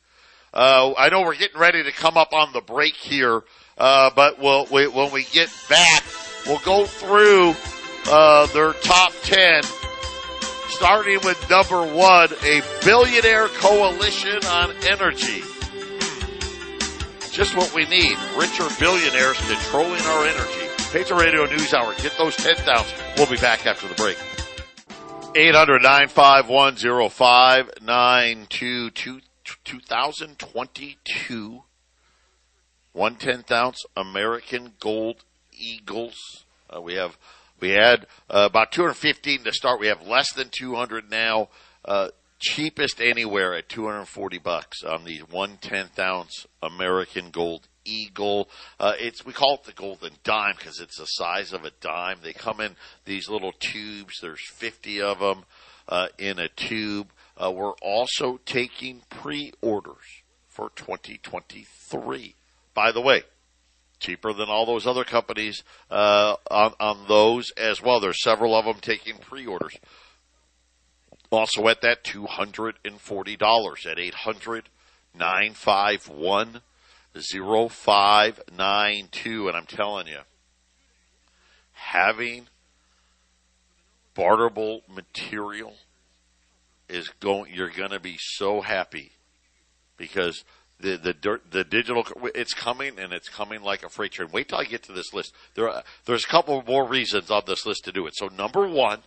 Uh, 0.52 0.92
I 0.96 1.08
know 1.08 1.22
we're 1.22 1.36
getting 1.36 1.60
ready 1.60 1.84
to 1.84 1.92
come 1.92 2.16
up 2.16 2.32
on 2.32 2.52
the 2.52 2.60
break 2.60 2.94
here, 2.94 3.42
uh, 3.78 4.10
but 4.14 4.40
we'll, 4.40 4.66
we, 4.72 4.88
when 4.88 5.12
we 5.12 5.24
get 5.24 5.52
back, 5.68 6.02
we'll 6.46 6.60
go 6.60 6.86
through 6.86 7.54
uh, 8.08 8.46
their 8.46 8.72
top 8.74 9.12
10 9.22 9.62
starting 10.68 11.18
with 11.24 11.48
number 11.48 11.82
one, 11.82 12.28
a 12.44 12.62
billionaire 12.84 13.48
coalition 13.48 14.44
on 14.46 14.70
energy. 14.86 15.42
Just 17.32 17.56
what 17.56 17.74
we 17.74 17.86
need. 17.86 18.16
Richer 18.36 18.68
billionaires 18.78 19.38
controlling 19.38 20.02
our 20.02 20.26
energy. 20.26 20.68
Patriot 20.92 21.18
Radio 21.18 21.46
News 21.46 21.74
Hour. 21.74 21.94
Get 21.96 22.16
those 22.18 22.36
10 22.36 22.64
down. 22.64 22.84
We'll 23.16 23.26
be 23.26 23.36
back 23.36 23.66
after 23.66 23.88
the 23.88 23.94
break. 23.94 24.18
800 25.34 25.82
951 25.82 26.76
2022. 29.64 31.62
One 32.92 33.16
tenth 33.16 33.52
ounce 33.52 33.84
American 33.96 34.72
Gold 34.80 35.24
Eagles. 35.52 36.44
Uh, 36.74 36.80
we 36.80 36.94
have 36.94 37.18
we 37.60 37.70
had 37.70 38.06
uh, 38.30 38.48
about 38.50 38.72
215 38.72 39.44
to 39.44 39.52
start. 39.52 39.80
We 39.80 39.88
have 39.88 40.06
less 40.06 40.32
than 40.32 40.50
200 40.50 41.10
now. 41.10 41.48
Uh, 41.84 42.08
cheapest 42.38 43.00
anywhere 43.00 43.54
at 43.54 43.68
240 43.68 44.38
bucks 44.38 44.82
on 44.82 45.04
the 45.04 45.18
one 45.30 45.56
tenth 45.58 45.98
ounce 45.98 46.46
American 46.62 47.30
Gold 47.30 47.66
Eagle. 47.84 48.48
Uh, 48.78 48.92
it's 48.98 49.24
we 49.24 49.32
call 49.32 49.54
it 49.54 49.64
the 49.64 49.72
Golden 49.72 50.12
Dime 50.24 50.54
because 50.58 50.80
it's 50.80 50.98
the 50.98 51.06
size 51.06 51.52
of 51.52 51.64
a 51.64 51.70
dime. 51.80 52.18
They 52.22 52.32
come 52.32 52.60
in 52.60 52.76
these 53.04 53.28
little 53.28 53.52
tubes. 53.52 54.18
There's 54.20 54.46
50 54.50 55.00
of 55.00 55.20
them 55.20 55.44
uh, 55.88 56.08
in 56.18 56.38
a 56.38 56.48
tube. 56.48 57.08
Uh, 57.38 57.50
we're 57.50 57.74
also 57.82 58.40
taking 58.44 59.02
pre-orders 59.10 60.22
for 60.48 60.70
2023. 60.74 62.34
By 62.74 62.92
the 62.92 63.00
way, 63.00 63.22
cheaper 63.98 64.32
than 64.32 64.48
all 64.48 64.66
those 64.66 64.86
other 64.86 65.04
companies 65.04 65.64
uh, 65.90 66.36
on, 66.50 66.74
on 66.78 67.08
those 67.08 67.50
as 67.56 67.82
well. 67.82 68.00
There's 68.00 68.22
several 68.22 68.54
of 68.54 68.64
them 68.64 68.76
taking 68.80 69.18
pre-orders. 69.18 69.76
Also 71.30 71.66
at 71.68 71.80
that 71.82 72.04
$240 72.04 73.86
at 73.86 73.98
800 73.98 74.68
951 75.18 76.60
0592. 77.14 79.48
And 79.48 79.56
I'm 79.56 79.66
telling 79.66 80.06
you, 80.06 80.20
having 81.72 82.46
barterable 84.14 84.82
material 84.88 85.74
is 86.88 87.08
going, 87.20 87.52
you're 87.52 87.70
going 87.70 87.90
to 87.90 88.00
be 88.00 88.16
so 88.18 88.60
happy 88.60 89.12
because 89.96 90.44
the 90.80 90.96
the 90.98 91.40
the 91.50 91.64
digital 91.64 92.04
it's 92.34 92.54
coming 92.54 92.98
and 92.98 93.12
it's 93.12 93.28
coming 93.28 93.62
like 93.62 93.82
a 93.82 93.88
freight 93.88 94.12
train. 94.12 94.28
Wait 94.32 94.48
till 94.48 94.58
I 94.58 94.64
get 94.64 94.82
to 94.84 94.92
this 94.92 95.14
list. 95.14 95.34
There 95.54 95.68
are, 95.68 95.82
there's 96.04 96.24
a 96.24 96.28
couple 96.28 96.62
more 96.66 96.86
reasons 96.86 97.30
on 97.30 97.42
this 97.46 97.64
list 97.64 97.84
to 97.84 97.92
do 97.92 98.06
it. 98.06 98.14
So 98.14 98.26
number 98.26 98.68
one, 98.68 99.00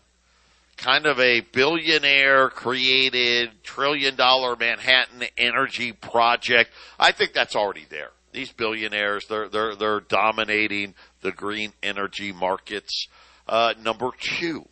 kind 0.78 1.06
of 1.06 1.20
a 1.20 1.42
billionaire 1.42 2.50
created 2.50 3.52
trillion 3.64 4.16
dollar 4.16 4.56
Manhattan 4.56 5.24
energy 5.38 5.92
project. 5.92 6.72
I 6.98 7.12
think 7.12 7.34
that's 7.34 7.56
already 7.56 7.86
there. 7.90 8.12
These 8.32 8.52
billionaires 8.52 9.28
they're 9.28 9.48
they're 9.48 9.76
they're 9.76 10.00
dominating 10.00 10.96
the 11.22 11.32
green 11.32 11.74
energy 11.84 12.32
markets. 12.32 13.08
Uh, 13.48 13.74
number 13.84 14.10
two, 14.20 14.68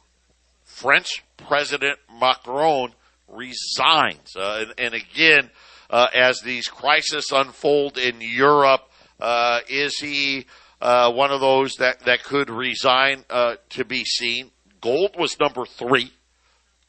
French 0.64 1.24
President 1.38 2.00
Macron 2.20 2.94
resigns, 3.28 4.36
uh, 4.36 4.66
and, 4.68 4.74
and 4.78 4.94
again 4.94 5.50
uh, 5.90 6.08
as 6.14 6.42
these 6.42 6.68
crises 6.68 7.32
unfold 7.32 7.98
in 7.98 8.22
Europe. 8.22 8.90
Uh, 9.20 9.62
is 9.70 9.98
he 9.98 10.46
uh, 10.82 11.12
one 11.12 11.32
of 11.32 11.42
those 11.42 11.74
that, 11.76 12.00
that 12.02 12.24
could 12.24 12.50
resign 12.50 13.24
uh, 13.30 13.56
to 13.70 13.86
be 13.86 14.04
seen? 14.04 14.52
Gold 14.82 15.16
was 15.18 15.40
number 15.40 15.66
three. 15.66 16.12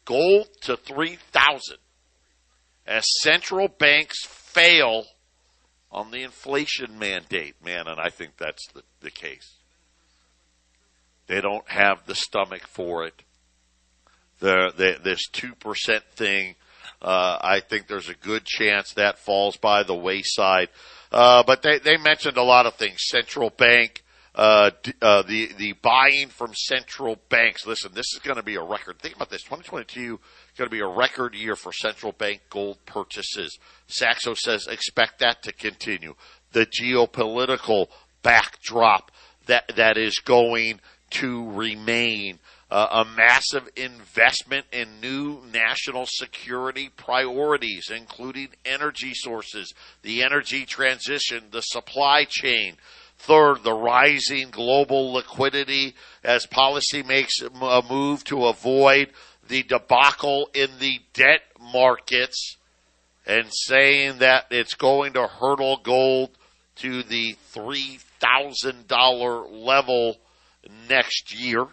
Gold 0.05 0.49
to 0.63 0.77
3,000 0.77 1.77
as 2.87 3.05
central 3.21 3.69
banks 3.69 4.25
fail 4.25 5.05
on 5.91 6.11
the 6.11 6.23
inflation 6.23 6.99
mandate. 6.99 7.55
Man, 7.65 7.87
and 7.87 8.01
I 8.01 8.09
think 8.09 8.37
that's 8.39 8.67
the, 8.73 8.83
the 9.01 9.11
case. 9.11 9.55
They 11.27 11.41
don't 11.41 11.69
have 11.69 12.07
the 12.07 12.15
stomach 12.15 12.67
for 12.67 13.05
it. 13.05 13.23
The, 14.41 14.73
the, 14.77 14.99
this 15.03 15.29
2% 15.31 16.03
thing 16.15 16.55
uh, 17.01 17.39
I 17.41 17.61
think 17.61 17.87
there's 17.87 18.09
a 18.09 18.15
good 18.15 18.45
chance 18.45 18.95
that 18.95 19.19
falls 19.19 19.57
by 19.57 19.83
the 19.83 19.95
wayside. 19.95 20.69
Uh, 21.13 21.43
but 21.47 21.63
they, 21.63 21.79
they 21.79 21.97
mentioned 21.97 22.37
a 22.37 22.43
lot 22.43 22.67
of 22.67 22.75
things. 22.75 22.99
Central 23.09 23.51
bank, 23.51 24.03
uh, 24.35 24.71
uh, 25.01 25.23
the, 25.23 25.51
the 25.57 25.73
buying 25.81 26.29
from 26.29 26.53
central 26.55 27.17
banks. 27.29 27.67
Listen, 27.67 27.93
this 27.95 28.13
is 28.13 28.21
going 28.23 28.37
to 28.37 28.43
be 28.43 28.57
a 28.57 28.63
record. 28.63 28.99
Think 28.99 29.17
about 29.17 29.31
this. 29.31 29.43
2022 29.43 30.15
is 30.15 30.59
going 30.59 30.69
to 30.69 30.75
be 30.75 30.81
a 30.81 30.89
record 30.89 31.35
year 31.35 31.57
for 31.57 31.73
central 31.73 32.13
bank 32.13 32.43
gold 32.51 32.79
purchases. 32.85 33.59
Saxo 33.87 34.35
says 34.35 34.67
expect 34.67 35.21
that 35.21 35.43
to 35.45 35.53
continue. 35.53 36.15
The 36.53 36.67
geopolitical 36.67 37.89
backdrop 38.23 39.13
that, 39.47 39.73
that 39.77 39.97
is 39.97 40.19
going 40.19 40.81
to 41.11 41.51
remain 41.51 42.39
uh, 42.71 42.87
a 42.91 43.05
massive 43.17 43.69
investment 43.77 44.67
in 44.73 45.01
new 45.01 45.41
national 45.53 46.05
security 46.07 46.91
priorities, 46.97 47.91
including 47.95 48.49
energy 48.65 49.13
sources, 49.15 49.73
the 50.03 50.23
energy 50.23 50.67
transition, 50.67 51.45
the 51.51 51.63
supply 51.63 52.25
chain. 52.29 52.75
Third, 53.17 53.65
the 53.65 53.73
rising 53.73 54.51
global 54.51 55.13
liquidity 55.13 55.95
as 56.23 56.47
policy 56.47 57.03
makes 57.03 57.41
a 57.41 57.83
move 57.89 58.23
to 58.25 58.47
avoid 58.47 59.13
the 59.49 59.63
debacle 59.63 60.51
in 60.53 60.69
the 60.79 61.01
debt 61.15 61.41
markets 61.59 62.59
and 63.27 63.49
saying 63.51 64.19
that 64.19 64.45
it's 64.51 64.75
going 64.75 65.15
to 65.15 65.27
hurdle 65.27 65.81
gold 65.83 66.37
to 66.77 67.03
the 67.03 67.35
$3,000 67.55 69.65
level 69.65 70.19
next 70.89 71.35
year 71.35 71.67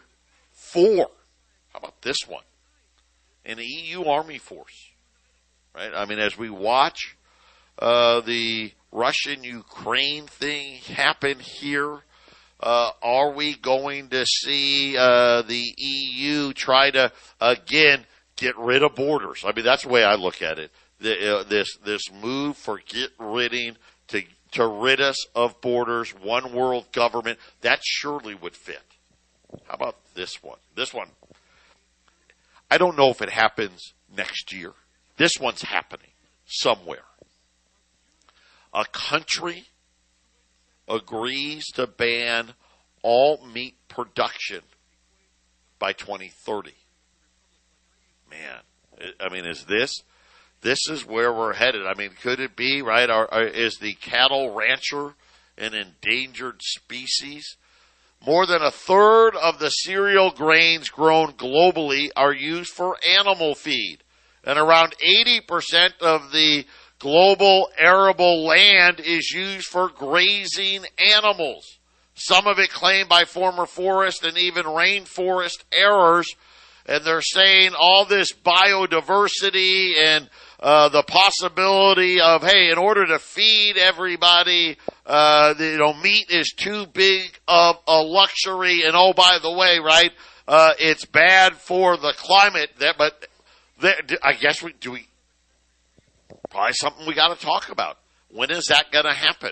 four. 0.75 1.09
How 1.71 1.79
about 1.79 2.01
this 2.01 2.27
one? 2.27 2.43
An 3.45 3.57
EU 3.59 4.03
Army 4.03 4.37
force, 4.37 4.89
right? 5.73 5.91
I 5.93 6.05
mean, 6.05 6.19
as 6.19 6.37
we 6.37 6.49
watch 6.49 7.15
uh, 7.79 8.21
the 8.21 8.71
Russian 8.91 9.43
Ukraine 9.43 10.25
thing 10.25 10.75
happen 10.95 11.39
here, 11.39 11.99
uh, 12.59 12.91
are 13.01 13.31
we 13.31 13.55
going 13.55 14.09
to 14.09 14.25
see 14.25 14.97
uh, 14.97 15.43
the 15.43 15.73
EU 15.77 16.53
try 16.53 16.91
to 16.91 17.11
again 17.39 18.05
get 18.35 18.57
rid 18.57 18.83
of 18.83 18.95
borders? 18.95 19.43
I 19.45 19.53
mean, 19.53 19.65
that's 19.65 19.83
the 19.83 19.89
way 19.89 20.03
I 20.03 20.15
look 20.15 20.41
at 20.41 20.59
it. 20.59 20.71
The, 20.99 21.39
uh, 21.39 21.43
this 21.43 21.77
this 21.85 22.11
move 22.11 22.57
for 22.57 22.79
get 22.79 23.11
ridding 23.19 23.75
to 24.07 24.23
to 24.53 24.67
rid 24.67 25.01
us 25.01 25.27
of 25.35 25.59
borders, 25.61 26.11
one 26.11 26.53
world 26.53 26.91
government, 26.91 27.37
that 27.61 27.79
surely 27.83 28.33
would 28.33 28.55
fit. 28.55 28.94
How 29.67 29.75
about 29.75 29.95
this 30.13 30.43
one? 30.43 30.59
This 30.75 30.93
one. 30.93 31.09
I 32.69 32.77
don't 32.77 32.97
know 32.97 33.09
if 33.09 33.21
it 33.21 33.29
happens 33.29 33.93
next 34.15 34.51
year. 34.51 34.73
This 35.17 35.33
one's 35.39 35.61
happening 35.61 36.11
somewhere. 36.45 37.05
A 38.73 38.85
country 38.85 39.65
agrees 40.87 41.65
to 41.73 41.87
ban 41.87 42.53
all 43.01 43.45
meat 43.45 43.75
production 43.87 44.61
by 45.79 45.93
2030. 45.93 46.73
Man, 48.29 48.59
I 49.19 49.31
mean, 49.31 49.45
is 49.45 49.65
this, 49.65 50.03
this 50.61 50.79
is 50.89 51.05
where 51.05 51.31
we're 51.31 51.53
headed. 51.53 51.85
I 51.85 51.93
mean, 51.93 52.11
could 52.21 52.39
it 52.39 52.55
be, 52.55 52.81
right? 52.81 53.09
Are, 53.09 53.31
uh, 53.31 53.45
is 53.45 53.77
the 53.77 53.93
cattle 53.93 54.53
rancher 54.53 55.13
an 55.57 55.73
endangered 55.73 56.61
species? 56.61 57.55
More 58.25 58.47
than 58.47 58.63
a 58.63 58.71
third 58.71 59.35
of 59.35 59.59
the 59.59 59.69
cereal 59.69 60.31
grains 60.31 60.89
grown 60.89 61.33
globally 61.33 62.09
are 62.15 62.33
used 62.33 62.73
for 62.73 62.97
animal 63.07 63.53
feed. 63.53 63.99
And 64.43 64.57
around 64.57 64.95
80% 64.97 66.01
of 66.01 66.31
the 66.31 66.65
global 66.97 67.69
arable 67.77 68.43
land 68.45 68.99
is 68.99 69.31
used 69.31 69.67
for 69.67 69.89
grazing 69.89 70.85
animals. 70.97 71.77
Some 72.15 72.47
of 72.47 72.57
it 72.57 72.71
claimed 72.71 73.09
by 73.09 73.25
former 73.25 73.65
forest 73.65 74.23
and 74.23 74.37
even 74.37 74.65
rainforest 74.65 75.63
errors. 75.71 76.27
And 76.85 77.03
they're 77.03 77.21
saying 77.21 77.71
all 77.77 78.05
this 78.05 78.31
biodiversity 78.31 79.97
and 79.97 80.29
uh, 80.59 80.89
the 80.89 81.03
possibility 81.03 82.21
of, 82.21 82.43
hey, 82.43 82.69
in 82.71 82.77
order 82.77 83.05
to 83.07 83.19
feed 83.19 83.77
everybody, 83.77 84.77
uh, 85.05 85.53
you 85.57 85.77
know, 85.77 85.93
meat 85.93 86.29
is 86.29 86.53
too 86.55 86.85
big 86.87 87.39
of 87.47 87.77
a 87.87 88.01
luxury. 88.01 88.83
And 88.85 88.95
oh, 88.95 89.13
by 89.13 89.39
the 89.41 89.51
way, 89.51 89.79
right, 89.79 90.11
uh, 90.47 90.73
it's 90.79 91.05
bad 91.05 91.53
for 91.53 91.97
the 91.97 92.13
climate. 92.17 92.69
That, 92.79 92.97
but 92.97 93.27
that, 93.81 94.17
I 94.23 94.33
guess 94.33 94.61
we 94.61 94.73
do 94.73 94.91
we 94.91 95.07
probably 96.49 96.73
something 96.73 97.05
we 97.07 97.13
got 97.13 97.37
to 97.37 97.45
talk 97.45 97.69
about. 97.69 97.97
When 98.29 98.51
is 98.51 98.65
that 98.69 98.91
going 98.91 99.05
to 99.05 99.13
happen? 99.13 99.51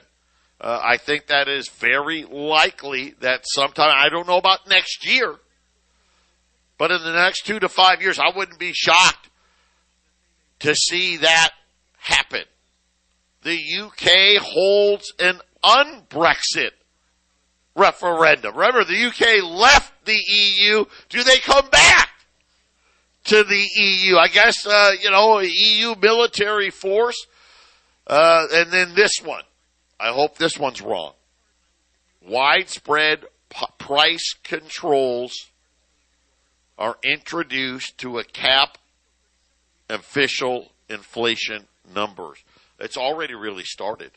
Uh, 0.62 0.80
I 0.82 0.98
think 0.98 1.28
that 1.28 1.48
is 1.48 1.68
very 1.68 2.24
likely 2.24 3.16
that 3.20 3.42
sometime. 3.44 3.92
I 3.94 4.10
don't 4.10 4.28
know 4.28 4.38
about 4.38 4.68
next 4.68 5.06
year, 5.06 5.36
But 6.78 6.92
in 6.92 7.04
the 7.04 7.14
next 7.14 7.46
two 7.46 7.60
to 7.60 7.70
five 7.70 8.02
years, 8.02 8.20
I 8.20 8.36
wouldn't 8.36 8.60
be 8.60 8.74
shocked 8.74 9.30
to 10.60 10.74
see 10.76 11.18
that 11.18 11.52
happen. 11.98 12.44
The 13.44 13.60
UK 13.82 14.42
holds 14.42 15.14
an 15.20 15.40
un-Brexit 15.64 16.72
referendum. 17.76 18.56
Remember, 18.56 18.84
the 18.84 19.06
UK 19.06 19.44
left 19.44 20.06
the 20.06 20.20
EU. 20.28 20.86
Do 21.10 21.24
they 21.24 21.38
come 21.38 21.70
back 21.70 22.10
to 23.26 23.44
the 23.44 23.68
EU? 23.76 24.18
I 24.18 24.28
guess, 24.28 24.66
uh, 24.66 24.92
you 25.02 25.12
know, 25.12 25.40
EU 25.42 25.96
military 26.02 26.70
force. 26.70 27.26
Uh, 28.08 28.48
and 28.52 28.72
then 28.72 28.96
this 28.96 29.22
one. 29.24 29.44
I 30.00 30.12
hope 30.12 30.38
this 30.38 30.58
one's 30.58 30.82
wrong. 30.82 31.14
Widespread 32.22 33.26
p- 33.50 33.66
price 33.78 34.34
controls 34.44 35.50
are 36.78 36.98
introduced 37.04 37.98
to 38.00 38.18
a 38.18 38.24
cap 38.24 38.78
official 39.90 40.72
inflation 40.90 41.68
numbers. 41.94 42.44
It's 42.80 42.98
already 42.98 43.36
really 43.36 43.64
started. 43.64 44.12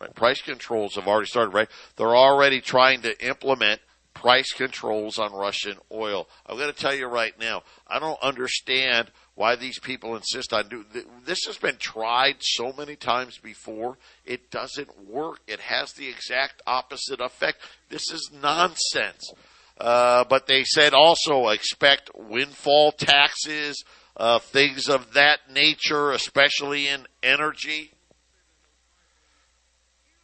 Right? 0.00 0.14
Price 0.14 0.42
controls 0.42 0.96
have 0.96 1.08
already 1.08 1.28
started, 1.28 1.54
right? 1.54 1.68
They're 1.96 2.16
already 2.16 2.60
trying 2.60 3.02
to 3.02 3.26
implement 3.26 3.80
price 4.12 4.52
controls 4.52 5.18
on 5.18 5.32
Russian 5.32 5.76
oil. 5.92 6.28
I'm 6.46 6.56
going 6.56 6.72
to 6.72 6.78
tell 6.78 6.94
you 6.94 7.06
right 7.06 7.38
now, 7.38 7.62
I 7.86 7.98
don't 7.98 8.20
understand 8.22 9.10
why 9.34 9.56
these 9.56 9.78
people 9.78 10.16
insist 10.16 10.52
on 10.52 10.68
do 10.68 10.84
this 11.26 11.44
has 11.46 11.58
been 11.58 11.76
tried 11.76 12.36
so 12.40 12.72
many 12.72 12.96
times 12.96 13.38
before. 13.38 13.98
It 14.24 14.50
doesn't 14.50 15.06
work. 15.06 15.40
It 15.46 15.60
has 15.60 15.92
the 15.92 16.08
exact 16.08 16.62
opposite 16.66 17.20
effect. 17.20 17.58
This 17.90 18.10
is 18.10 18.30
nonsense. 18.32 19.32
Uh, 19.78 20.24
but 20.24 20.46
they 20.46 20.64
said 20.64 20.94
also 20.94 21.48
expect 21.48 22.10
windfall 22.14 22.92
taxes, 22.92 23.84
uh, 24.16 24.38
things 24.38 24.88
of 24.88 25.12
that 25.12 25.40
nature, 25.52 26.12
especially 26.12 26.88
in 26.88 27.06
energy. 27.22 27.92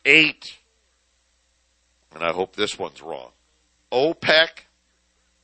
Eight, 0.05 0.57
and 2.15 2.25
I 2.25 2.33
hope 2.33 2.57
this 2.57 2.79
one's 2.79 3.01
wrong. 3.03 3.31
OPEC 3.93 4.49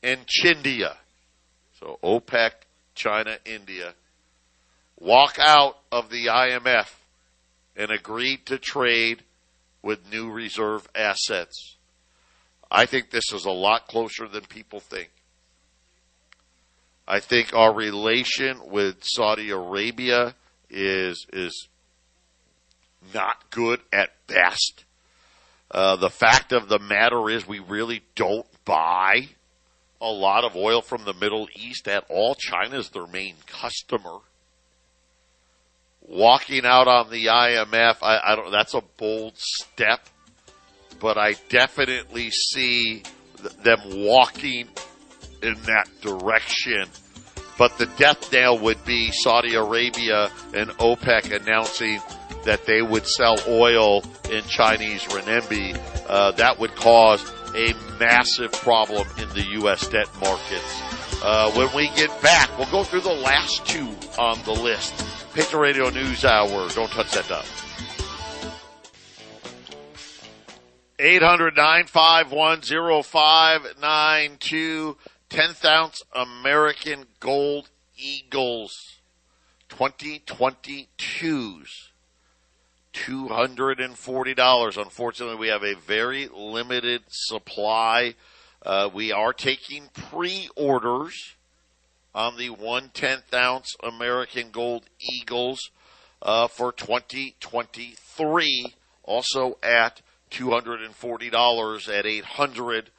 and 0.02 0.26
Chindia. 0.26 0.96
So 1.78 1.98
OPEC, 2.02 2.50
China, 2.94 3.38
India 3.44 3.94
walk 5.00 5.38
out 5.38 5.78
of 5.92 6.11
the 6.11 6.26
IMF 6.26 6.92
and 7.76 7.90
agreed 7.90 8.46
to 8.46 8.59
trade 8.59 9.22
with 9.82 10.11
new 10.11 10.30
reserve 10.30 10.88
assets. 10.94 11.76
I 12.70 12.86
think 12.86 13.10
this 13.10 13.32
is 13.32 13.44
a 13.44 13.50
lot 13.50 13.88
closer 13.88 14.28
than 14.28 14.42
people 14.42 14.80
think. 14.80 15.10
I 17.06 17.20
think 17.20 17.54
our 17.54 17.72
relation 17.72 18.60
with 18.70 19.02
Saudi 19.02 19.50
Arabia 19.50 20.34
is 20.68 21.26
is 21.32 21.68
not 23.14 23.50
good 23.50 23.80
at 23.92 24.10
best. 24.26 24.84
Uh, 25.70 25.96
the 25.96 26.10
fact 26.10 26.52
of 26.52 26.68
the 26.68 26.78
matter 26.78 27.28
is, 27.28 27.46
we 27.46 27.58
really 27.58 28.02
don't 28.14 28.46
buy 28.64 29.28
a 30.00 30.10
lot 30.10 30.44
of 30.44 30.56
oil 30.56 30.80
from 30.80 31.04
the 31.04 31.12
Middle 31.12 31.48
East 31.54 31.88
at 31.88 32.04
all. 32.08 32.34
China 32.34 32.78
is 32.78 32.90
their 32.90 33.06
main 33.06 33.36
customer. 33.46 34.18
Walking 36.02 36.64
out 36.64 36.88
on 36.88 37.10
the 37.10 37.26
IMF, 37.26 37.96
I, 38.02 38.20
I 38.24 38.36
don't. 38.36 38.50
That's 38.50 38.74
a 38.74 38.82
bold 38.96 39.34
step, 39.36 40.08
but 41.01 41.18
I 41.18 41.34
definitely 41.49 42.30
see 42.30 43.03
them 43.62 43.80
walking 43.86 44.68
in 45.43 45.55
that 45.62 45.89
direction. 46.01 46.89
But 47.57 47.76
the 47.78 47.86
death 47.86 48.32
nail 48.32 48.59
would 48.59 48.84
be 48.84 49.11
Saudi 49.11 49.55
Arabia 49.55 50.30
and 50.55 50.70
OPEC 50.78 51.41
announcing 51.41 52.01
that 52.45 52.66
they 52.66 52.82
would 52.82 53.07
sell 53.07 53.36
oil 53.49 54.03
in 54.30 54.43
Chinese 54.45 55.03
renminbi, 55.05 55.78
uh, 56.09 56.30
that 56.32 56.59
would 56.59 56.74
cause 56.76 57.24
a 57.55 57.74
massive 57.99 58.53
problem 58.53 59.07
in 59.18 59.28
the 59.30 59.43
U.S. 59.61 59.89
debt 59.89 60.09
markets. 60.20 60.82
Uh, 61.22 61.51
when 61.53 61.74
we 61.74 61.89
get 61.97 62.11
back, 62.22 62.49
we'll 62.57 62.70
go 62.70 62.84
through 62.84 63.01
the 63.01 63.12
last 63.12 63.66
two 63.66 63.89
on 64.18 64.41
the 64.45 64.53
list. 64.53 64.95
Patriot 65.34 65.61
Radio 65.61 65.91
News 65.91 66.24
Hour. 66.24 66.68
Don't 66.70 66.91
touch 66.91 67.11
that 67.12 67.28
dial. 67.28 67.45
800 71.01 71.57
951 71.57 72.61
0592 73.03 74.96
10th 75.30 75.64
ounce 75.64 76.03
American 76.12 77.07
Gold 77.20 77.70
Eagles 77.96 78.99
2022s. 79.68 81.88
$240. 82.94 84.76
Unfortunately, 84.76 85.36
we 85.36 85.49
have 85.49 85.62
a 85.62 85.74
very 85.74 86.28
limited 86.34 87.03
supply. 87.09 88.14
Uh, 88.64 88.88
we 88.92 89.12
are 89.12 89.32
taking 89.32 89.88
pre-orders 89.92 91.36
on 92.14 92.36
the 92.36 92.49
110th 92.49 93.32
ounce 93.32 93.76
American 93.84 94.51
Gold 94.51 94.84
Eagles 94.99 95.70
uh, 96.22 96.49
for 96.49 96.72
2023, 96.72 98.74
also 99.05 99.59
at 99.62 100.01
$240 100.31 101.99
at 101.99 102.07
800 102.07 102.91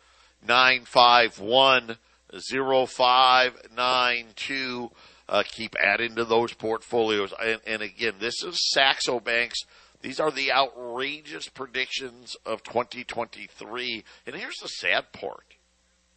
951 0.47 1.97
0592. 2.31 4.91
Uh, 5.27 5.43
keep 5.45 5.75
adding 5.79 6.15
to 6.15 6.23
those 6.25 6.53
portfolios. 6.53 7.33
And, 7.39 7.59
and 7.67 7.81
again, 7.81 8.13
this 8.19 8.43
is 8.43 8.71
Saxo 8.71 9.19
Bank's 9.19 9.65
these 10.01 10.19
are 10.19 10.31
the 10.31 10.51
outrageous 10.51 11.49
predictions 11.49 12.37
of 12.45 12.63
2023. 12.63 14.03
And 14.25 14.35
here's 14.35 14.57
the 14.61 14.67
sad 14.67 15.11
part 15.11 15.55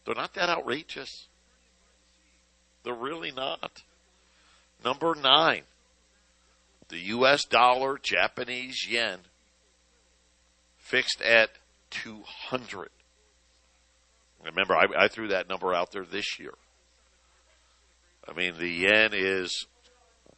they're 0.05 0.15
not 0.15 0.33
that 0.35 0.49
outrageous. 0.49 1.27
They're 2.83 2.93
really 2.93 3.31
not. 3.31 3.83
Number 4.83 5.15
nine, 5.15 5.63
the 6.89 6.99
U.S. 6.99 7.45
dollar, 7.45 7.97
Japanese 7.97 8.85
yen, 8.89 9.19
fixed 10.93 11.23
at 11.23 11.49
200. 11.89 12.89
Remember, 14.45 14.75
I, 14.75 15.05
I 15.05 15.07
threw 15.07 15.29
that 15.29 15.49
number 15.49 15.73
out 15.73 15.91
there 15.91 16.05
this 16.05 16.37
year. 16.37 16.53
I 18.27 18.33
mean, 18.33 18.53
the 18.59 18.69
yen 18.69 19.09
is 19.13 19.65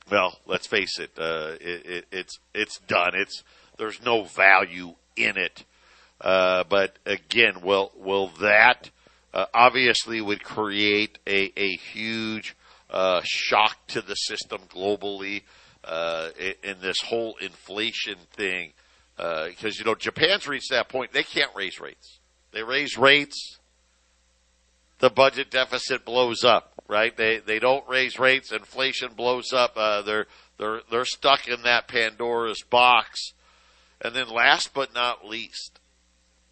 well, 0.10 0.40
let's 0.46 0.66
face 0.66 0.98
it, 0.98 1.12
uh, 1.18 1.56
it, 1.60 1.86
it, 1.86 2.06
it's 2.10 2.40
it's 2.54 2.80
done. 2.88 3.12
It's 3.16 3.44
there's 3.78 4.02
no 4.02 4.24
value 4.24 4.94
in 5.18 5.38
it. 5.38 5.66
Uh, 6.22 6.64
but 6.70 7.00
again, 7.06 7.62
will 7.62 7.92
will 7.98 8.28
that 8.40 8.92
uh, 9.34 9.48
obviously 9.54 10.22
would 10.22 10.44
create 10.44 11.20
a 11.28 11.52
a 11.58 11.76
huge 11.76 12.56
uh, 12.90 13.20
shock 13.26 13.76
to 13.88 14.02
the 14.02 14.16
system 14.16 14.62
globally 14.74 15.42
uh, 15.84 16.30
in, 16.40 16.54
in, 16.64 16.82
this 16.82 17.02
whole 17.02 17.36
inflation 17.42 18.16
thing? 18.32 18.72
Because 19.18 19.76
uh, 19.76 19.80
you 19.80 19.86
know 19.86 19.96
Japan's 19.96 20.48
reached 20.48 20.72
that 20.72 20.90
point; 20.90 21.14
they 21.14 21.24
can't 21.24 21.52
raise 21.56 21.80
rates. 21.80 22.20
They 22.52 22.64
raise 22.64 22.98
rates, 22.98 23.60
the 25.00 25.10
budget 25.10 25.52
deficit 25.52 26.06
blows 26.06 26.44
up 26.44 26.76
right? 26.88 27.16
They 27.16 27.40
they 27.40 27.60
don't 27.60 27.88
raise 27.88 28.20
rates, 28.20 28.52
inflation 28.52 29.14
blows 29.14 29.54
up. 29.54 29.74
Uh, 29.76 30.02
they're 30.02 30.28
they're 30.58 30.82
they're 30.90 31.06
stuck 31.06 31.48
in 31.48 31.64
that 31.64 31.88
Pandora's 31.88 32.62
box. 32.62 33.34
And 34.02 34.16
then 34.16 34.28
last 34.28 34.74
but 34.74 34.94
not 34.94 35.26
least, 35.26 35.80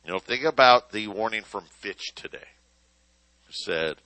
you 0.06 0.12
know, 0.12 0.20
think 0.20 0.44
about 0.44 0.92
the 0.92 1.08
warning 1.08 1.44
from 1.44 1.66
Fitch 1.66 2.14
today. 2.16 2.38
Said 3.50 3.98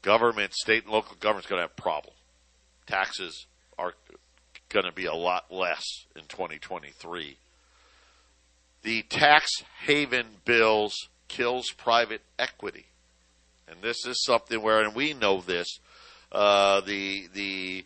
government, 0.00 0.54
state 0.54 0.84
and 0.84 0.92
local 0.92 1.16
government's 1.20 1.48
going 1.48 1.58
to 1.58 1.64
have 1.64 1.72
a 1.76 1.82
problem. 1.82 2.14
Taxes 2.86 3.46
are 3.78 3.94
going 4.70 4.86
to 4.86 4.92
be 4.92 5.06
a 5.06 5.14
lot 5.14 5.52
less 5.52 6.06
in 6.14 6.22
2023. 6.22 7.36
The 8.86 9.02
tax 9.02 9.50
haven 9.84 10.26
bills 10.44 11.08
kills 11.28 11.70
private 11.76 12.22
equity 12.38 12.86
and 13.68 13.82
this 13.82 14.06
is 14.06 14.22
something 14.24 14.62
where, 14.62 14.82
and 14.82 14.94
we 14.94 15.12
know 15.12 15.40
this, 15.40 15.80
uh, 16.32 16.80
the 16.82 17.28
the 17.34 17.84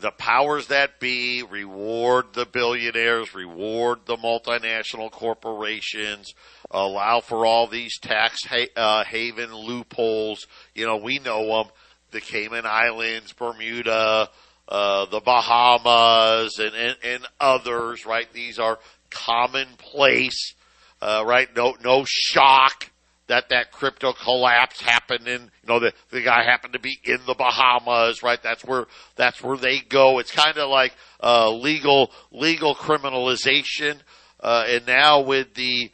the 0.00 0.10
powers 0.12 0.68
that 0.68 1.00
be 1.00 1.42
reward 1.42 2.26
the 2.32 2.46
billionaires, 2.46 3.34
reward 3.34 4.00
the 4.06 4.16
multinational 4.16 5.10
corporations, 5.10 6.32
allow 6.70 7.20
for 7.20 7.44
all 7.44 7.66
these 7.66 7.98
tax 7.98 8.44
ha- 8.44 8.72
uh, 8.76 9.04
haven 9.04 9.54
loopholes. 9.54 10.46
You 10.74 10.86
know, 10.86 10.96
we 10.96 11.18
know 11.18 11.46
them: 11.46 11.72
the 12.10 12.20
Cayman 12.20 12.66
Islands, 12.66 13.32
Bermuda, 13.32 14.30
uh, 14.68 15.06
the 15.06 15.20
Bahamas, 15.20 16.58
and, 16.58 16.74
and, 16.74 16.96
and 17.02 17.26
others. 17.40 18.06
Right? 18.06 18.32
These 18.32 18.58
are 18.58 18.78
commonplace. 19.10 20.54
Uh, 21.00 21.22
right? 21.24 21.48
No, 21.54 21.76
no 21.84 22.04
shock 22.06 22.90
that 23.28 23.50
that 23.50 23.70
crypto 23.70 24.12
collapse 24.12 24.80
happened 24.80 25.28
in, 25.28 25.42
you 25.42 25.68
know, 25.68 25.78
the, 25.78 25.92
the 26.10 26.22
guy 26.22 26.42
happened 26.44 26.72
to 26.72 26.78
be 26.78 26.98
in 27.04 27.18
the 27.26 27.34
Bahamas, 27.34 28.22
right? 28.22 28.42
That's 28.42 28.64
where, 28.64 28.86
that's 29.16 29.42
where 29.42 29.56
they 29.56 29.80
go. 29.80 30.18
It's 30.18 30.32
kind 30.32 30.56
of 30.56 30.68
like, 30.70 30.94
uh, 31.22 31.50
legal, 31.52 32.10
legal 32.32 32.74
criminalization. 32.74 33.98
Uh, 34.40 34.64
and 34.66 34.86
now 34.86 35.20
with 35.20 35.54
the 35.54 35.90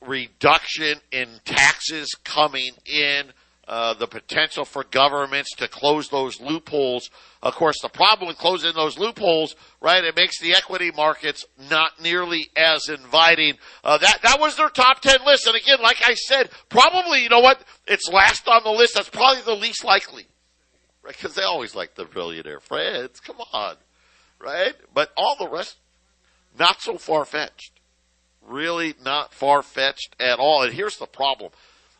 reduction 0.00 0.98
in 1.12 1.28
taxes 1.44 2.14
coming 2.24 2.72
in, 2.86 3.26
uh, 3.66 3.94
the 3.94 4.06
potential 4.06 4.64
for 4.64 4.84
governments 4.84 5.50
to 5.56 5.68
close 5.68 6.08
those 6.08 6.40
loopholes. 6.40 7.10
Of 7.42 7.54
course, 7.54 7.76
the 7.80 7.88
problem 7.88 8.28
with 8.28 8.38
closing 8.38 8.72
those 8.74 8.98
loopholes, 8.98 9.56
right? 9.80 10.04
It 10.04 10.16
makes 10.16 10.38
the 10.40 10.54
equity 10.54 10.90
markets 10.94 11.44
not 11.70 12.00
nearly 12.02 12.50
as 12.56 12.88
inviting. 12.88 13.54
Uh, 13.82 13.98
that 13.98 14.20
that 14.22 14.40
was 14.40 14.56
their 14.56 14.68
top 14.68 15.00
ten 15.00 15.18
list, 15.24 15.46
and 15.46 15.56
again, 15.56 15.78
like 15.82 16.02
I 16.04 16.14
said, 16.14 16.50
probably 16.68 17.22
you 17.22 17.28
know 17.28 17.40
what? 17.40 17.62
It's 17.86 18.08
last 18.08 18.46
on 18.48 18.64
the 18.64 18.70
list. 18.70 18.94
That's 18.94 19.10
probably 19.10 19.42
the 19.42 19.54
least 19.54 19.84
likely, 19.84 20.26
right? 21.02 21.16
Because 21.16 21.34
they 21.34 21.42
always 21.42 21.74
like 21.74 21.94
the 21.94 22.04
billionaire 22.04 22.60
friends. 22.60 23.20
Come 23.20 23.36
on, 23.52 23.76
right? 24.38 24.74
But 24.92 25.10
all 25.16 25.36
the 25.38 25.48
rest, 25.48 25.76
not 26.58 26.80
so 26.80 26.98
far 26.98 27.24
fetched. 27.24 27.72
Really, 28.46 28.94
not 29.02 29.32
far 29.32 29.62
fetched 29.62 30.16
at 30.20 30.38
all. 30.38 30.62
And 30.64 30.74
here's 30.74 30.98
the 30.98 31.06
problem 31.06 31.50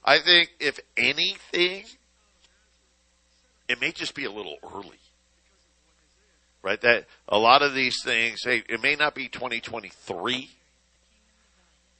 I 0.05 0.19
think 0.19 0.51
if 0.61 0.79
anything, 0.97 1.85
it 3.69 3.81
may 3.81 3.93
just 3.93 4.15
be 4.15 4.25
a 4.25 4.31
little 4.31 4.57
early. 4.63 4.99
Right? 6.63 6.81
That 6.81 7.07
a 7.29 7.39
lot 7.39 7.63
of 7.63 7.75
these 7.75 8.03
things, 8.03 8.41
hey, 8.45 8.63
it 8.69 8.83
may 8.83 8.97
not 8.97 9.15
be 9.15 9.29
2023, 9.29 10.51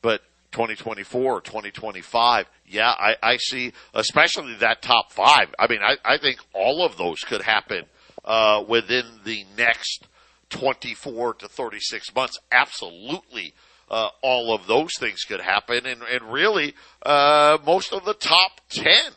but 0.03 0.23
2024 0.53 1.33
or 1.33 1.41
2025. 1.41 2.47
Yeah, 2.67 2.89
I, 2.91 3.17
I 3.23 3.37
see, 3.39 3.73
especially 3.93 4.55
that 4.57 4.83
top 4.83 5.13
five. 5.13 5.55
I 5.59 5.67
mean, 5.67 5.81
I, 5.83 5.97
I 6.05 6.19
think 6.19 6.39
all 6.53 6.85
of 6.85 6.97
those 6.97 7.21
could 7.21 7.43
happen, 7.43 7.85
uh, 8.25 8.65
within 8.67 9.05
the 9.25 9.45
next 9.57 10.07
24 10.51 11.35
to 11.35 11.49
36 11.49 12.15
months. 12.15 12.39
Absolutely 12.53 13.55
uh, 13.95 14.09
all 14.23 14.53
of 14.53 14.67
those 14.67 14.91
things 14.99 15.23
could 15.23 15.41
happen, 15.41 15.87
and, 15.87 16.03
and 16.03 16.33
really 16.33 16.75
uh, 17.07 17.59
most 17.65 17.93
of 17.93 18.05
the 18.05 18.15
top 18.15 18.61
ten. 18.69 19.13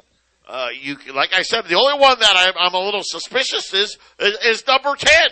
Uh, 0.47 0.67
you 0.79 0.97
like 1.15 1.33
I 1.33 1.41
said, 1.41 1.65
the 1.65 1.73
only 1.73 1.99
one 1.99 2.19
that 2.19 2.33
I'm, 2.35 2.53
I'm 2.59 2.73
a 2.75 2.85
little 2.85 3.01
suspicious 3.03 3.73
is 3.73 3.97
is, 4.19 4.37
is 4.45 4.67
number 4.67 4.95
ten, 4.95 5.29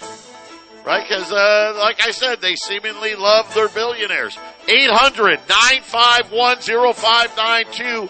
right? 0.83 1.07
Because 1.07 1.31
uh, 1.31 1.75
like 1.77 2.01
I 2.01 2.09
said, 2.09 2.41
they 2.41 2.55
seemingly 2.55 3.13
love 3.13 3.53
their 3.53 3.69
billionaires. 3.69 4.35
800 4.67 5.39
951 5.47 6.57
0592 6.95 8.09